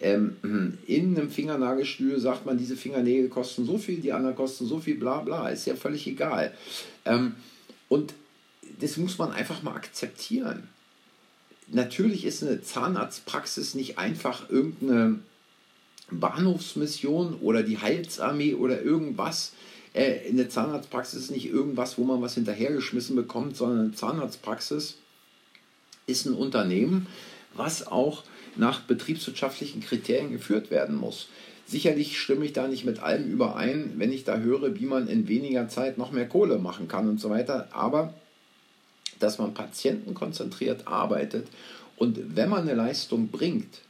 ähm, 0.00 0.38
in 0.88 1.16
einem 1.16 1.30
Fingernagelstudio 1.30 2.18
sagt 2.18 2.46
man, 2.46 2.58
diese 2.58 2.76
Fingernägel 2.76 3.28
kosten 3.28 3.64
so 3.64 3.78
viel, 3.78 4.00
die 4.00 4.12
anderen 4.12 4.34
kosten 4.34 4.66
so 4.66 4.80
viel, 4.80 4.96
bla 4.96 5.20
bla, 5.20 5.50
ist 5.50 5.68
ja 5.68 5.76
völlig 5.76 6.04
egal. 6.08 6.52
Ähm, 7.04 7.36
und 7.88 8.12
das 8.80 8.96
muss 8.96 9.18
man 9.18 9.30
einfach 9.30 9.62
mal 9.62 9.76
akzeptieren 9.76 10.68
natürlich 11.70 12.24
ist 12.24 12.42
eine 12.42 12.62
Zahnarztpraxis 12.62 13.74
nicht 13.74 13.98
einfach 13.98 14.48
irgendeine 14.48 15.20
Bahnhofsmission 16.10 17.34
oder 17.40 17.62
die 17.62 17.78
Heilsarmee 17.78 18.54
oder 18.54 18.82
irgendwas. 18.82 19.52
äh, 19.92 20.28
eine 20.28 20.48
Zahnarztpraxis 20.48 21.24
ist 21.24 21.30
nicht 21.30 21.46
irgendwas, 21.46 21.98
wo 21.98 22.04
man 22.04 22.22
was 22.22 22.34
hinterhergeschmissen 22.34 23.16
bekommt, 23.16 23.56
sondern 23.56 23.80
eine 23.80 23.92
Zahnarztpraxis 23.92 24.96
ist 26.06 26.26
ein 26.26 26.34
Unternehmen, 26.34 27.06
was 27.54 27.86
auch 27.86 28.24
nach 28.56 28.80
betriebswirtschaftlichen 28.80 29.80
Kriterien 29.80 30.32
geführt 30.32 30.70
werden 30.70 30.96
muss. 30.96 31.28
Sicherlich 31.66 32.18
stimme 32.18 32.46
ich 32.46 32.54
da 32.54 32.66
nicht 32.66 32.86
mit 32.86 33.00
allem 33.00 33.30
überein, 33.30 33.92
wenn 33.96 34.10
ich 34.10 34.24
da 34.24 34.38
höre, 34.38 34.78
wie 34.80 34.86
man 34.86 35.06
in 35.06 35.28
weniger 35.28 35.68
Zeit 35.68 35.98
noch 35.98 36.12
mehr 36.12 36.26
Kohle 36.26 36.58
machen 36.58 36.88
kann 36.88 37.08
und 37.10 37.20
so 37.20 37.28
weiter. 37.28 37.68
Aber 37.72 38.14
dass 39.18 39.38
man 39.38 39.54
patientenkonzentriert 39.54 40.86
arbeitet 40.86 41.48
und 41.96 42.36
wenn 42.36 42.48
man 42.48 42.62
eine 42.62 42.74
Leistung 42.74 43.28
bringt, 43.28 43.80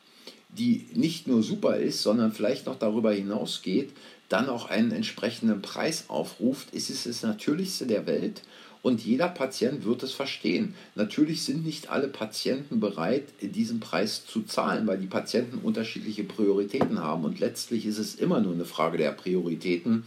die 0.49 0.87
nicht 0.95 1.27
nur 1.27 1.43
super 1.43 1.77
ist, 1.77 2.03
sondern 2.03 2.33
vielleicht 2.33 2.67
noch 2.67 2.79
darüber 2.79 3.13
hinausgeht, 3.13 3.91
dann 4.29 4.49
auch 4.49 4.69
einen 4.69 4.93
entsprechenden 4.93 5.63
Preis 5.63 6.07
aufruft, 6.09 6.75
ist 6.75 6.91
es 6.91 7.05
das 7.05 7.23
Natürlichste 7.23 7.87
der 7.87 8.07
Welt 8.07 8.43
und 8.83 9.05
jeder 9.05 9.29
Patient 9.29 9.85
wird 9.85 10.03
es 10.03 10.13
verstehen. 10.13 10.75
Natürlich 10.95 11.43
sind 11.43 11.65
nicht 11.65 11.91
alle 11.91 12.09
Patienten 12.09 12.81
bereit, 12.81 13.25
diesen 13.41 13.81
Preis 13.81 14.25
zu 14.25 14.43
zahlen, 14.43 14.87
weil 14.87 14.99
die 14.99 15.07
Patienten 15.07 15.59
unterschiedliche 15.59 16.25
Prioritäten 16.25 17.01
haben. 17.01 17.25
Und 17.25 17.41
letztlich 17.41 17.87
ist 17.87 17.99
es 17.99 18.15
immer 18.15 18.41
nur 18.41 18.55
eine 18.55 18.65
Frage 18.65 18.97
der 18.97 19.11
Prioritäten, 19.13 20.05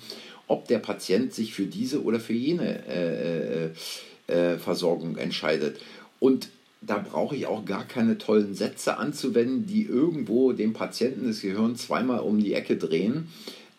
ob 0.47 0.67
der 0.67 0.79
Patient 0.79 1.33
sich 1.33 1.53
für 1.53 1.65
diese 1.65 2.03
oder 2.03 2.19
für 2.19 2.33
jene 2.33 2.85
äh, 2.87 3.65
äh, 3.65 3.69
Versorgung 4.57 5.17
entscheidet. 5.17 5.79
Und 6.19 6.49
da 6.81 6.97
brauche 6.97 7.35
ich 7.35 7.45
auch 7.45 7.63
gar 7.65 7.85
keine 7.85 8.17
tollen 8.17 8.55
Sätze 8.55 8.97
anzuwenden, 8.97 9.67
die 9.67 9.83
irgendwo 9.83 10.51
dem 10.51 10.73
Patienten 10.73 11.27
das 11.27 11.41
Gehirn 11.41 11.75
zweimal 11.75 12.19
um 12.19 12.39
die 12.39 12.53
Ecke 12.53 12.75
drehen 12.75 13.27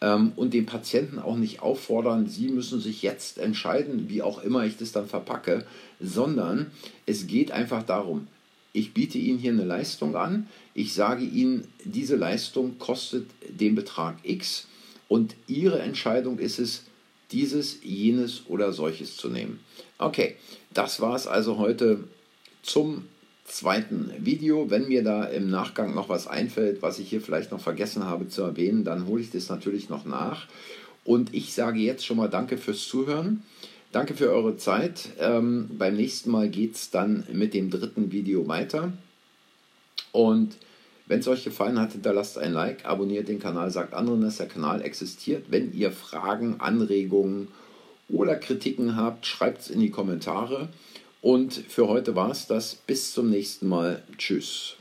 ähm, 0.00 0.32
und 0.36 0.54
den 0.54 0.66
Patienten 0.66 1.18
auch 1.18 1.36
nicht 1.36 1.62
auffordern, 1.62 2.28
sie 2.28 2.48
müssen 2.48 2.80
sich 2.80 3.02
jetzt 3.02 3.38
entscheiden, 3.38 4.08
wie 4.08 4.22
auch 4.22 4.42
immer 4.42 4.64
ich 4.64 4.76
das 4.76 4.92
dann 4.92 5.06
verpacke, 5.06 5.64
sondern 6.00 6.70
es 7.06 7.26
geht 7.26 7.50
einfach 7.50 7.82
darum, 7.82 8.28
ich 8.72 8.94
biete 8.94 9.18
Ihnen 9.18 9.38
hier 9.38 9.52
eine 9.52 9.64
Leistung 9.64 10.16
an, 10.16 10.48
ich 10.74 10.94
sage 10.94 11.24
Ihnen, 11.24 11.64
diese 11.84 12.16
Leistung 12.16 12.78
kostet 12.78 13.26
den 13.48 13.74
Betrag 13.74 14.16
X 14.22 14.66
und 15.08 15.34
Ihre 15.46 15.80
Entscheidung 15.80 16.38
ist 16.38 16.58
es, 16.58 16.84
dieses, 17.32 17.78
jenes 17.82 18.42
oder 18.48 18.72
solches 18.72 19.16
zu 19.16 19.28
nehmen. 19.28 19.60
Okay, 19.98 20.36
das 20.72 21.00
war 21.00 21.14
es 21.14 21.26
also 21.26 21.58
heute 21.58 22.04
zum 22.62 23.04
zweiten 23.44 24.10
Video. 24.18 24.70
Wenn 24.70 24.88
mir 24.88 25.02
da 25.02 25.24
im 25.24 25.50
Nachgang 25.50 25.94
noch 25.94 26.08
was 26.08 26.26
einfällt, 26.26 26.82
was 26.82 26.98
ich 26.98 27.08
hier 27.08 27.20
vielleicht 27.20 27.50
noch 27.50 27.60
vergessen 27.60 28.04
habe 28.04 28.28
zu 28.28 28.42
erwähnen, 28.42 28.84
dann 28.84 29.06
hole 29.06 29.22
ich 29.22 29.30
das 29.30 29.48
natürlich 29.48 29.88
noch 29.88 30.04
nach. 30.04 30.46
Und 31.04 31.34
ich 31.34 31.52
sage 31.52 31.80
jetzt 31.80 32.06
schon 32.06 32.16
mal 32.16 32.28
Danke 32.28 32.56
fürs 32.56 32.86
Zuhören. 32.86 33.42
Danke 33.90 34.14
für 34.14 34.30
eure 34.30 34.56
Zeit. 34.56 35.10
Ähm, 35.18 35.68
beim 35.76 35.96
nächsten 35.96 36.30
Mal 36.30 36.48
geht 36.48 36.76
es 36.76 36.90
dann 36.90 37.24
mit 37.32 37.52
dem 37.52 37.70
dritten 37.70 38.10
Video 38.10 38.48
weiter. 38.48 38.92
Und 40.12 40.56
wenn 41.12 41.20
es 41.20 41.28
euch 41.28 41.44
gefallen 41.44 41.78
hat, 41.78 41.92
hinterlasst 41.92 42.38
ein 42.38 42.54
Like, 42.54 42.86
abonniert 42.86 43.28
den 43.28 43.38
Kanal, 43.38 43.70
sagt 43.70 43.92
anderen, 43.92 44.22
dass 44.22 44.38
der 44.38 44.48
Kanal 44.48 44.80
existiert. 44.80 45.44
Wenn 45.50 45.70
ihr 45.74 45.92
Fragen, 45.92 46.56
Anregungen 46.58 47.48
oder 48.08 48.34
Kritiken 48.36 48.96
habt, 48.96 49.26
schreibt 49.26 49.60
es 49.60 49.68
in 49.68 49.80
die 49.80 49.90
Kommentare. 49.90 50.70
Und 51.20 51.52
für 51.52 51.86
heute 51.86 52.16
war 52.16 52.30
es 52.30 52.46
das. 52.46 52.74
Bis 52.74 53.12
zum 53.12 53.28
nächsten 53.28 53.68
Mal. 53.68 54.02
Tschüss. 54.16 54.76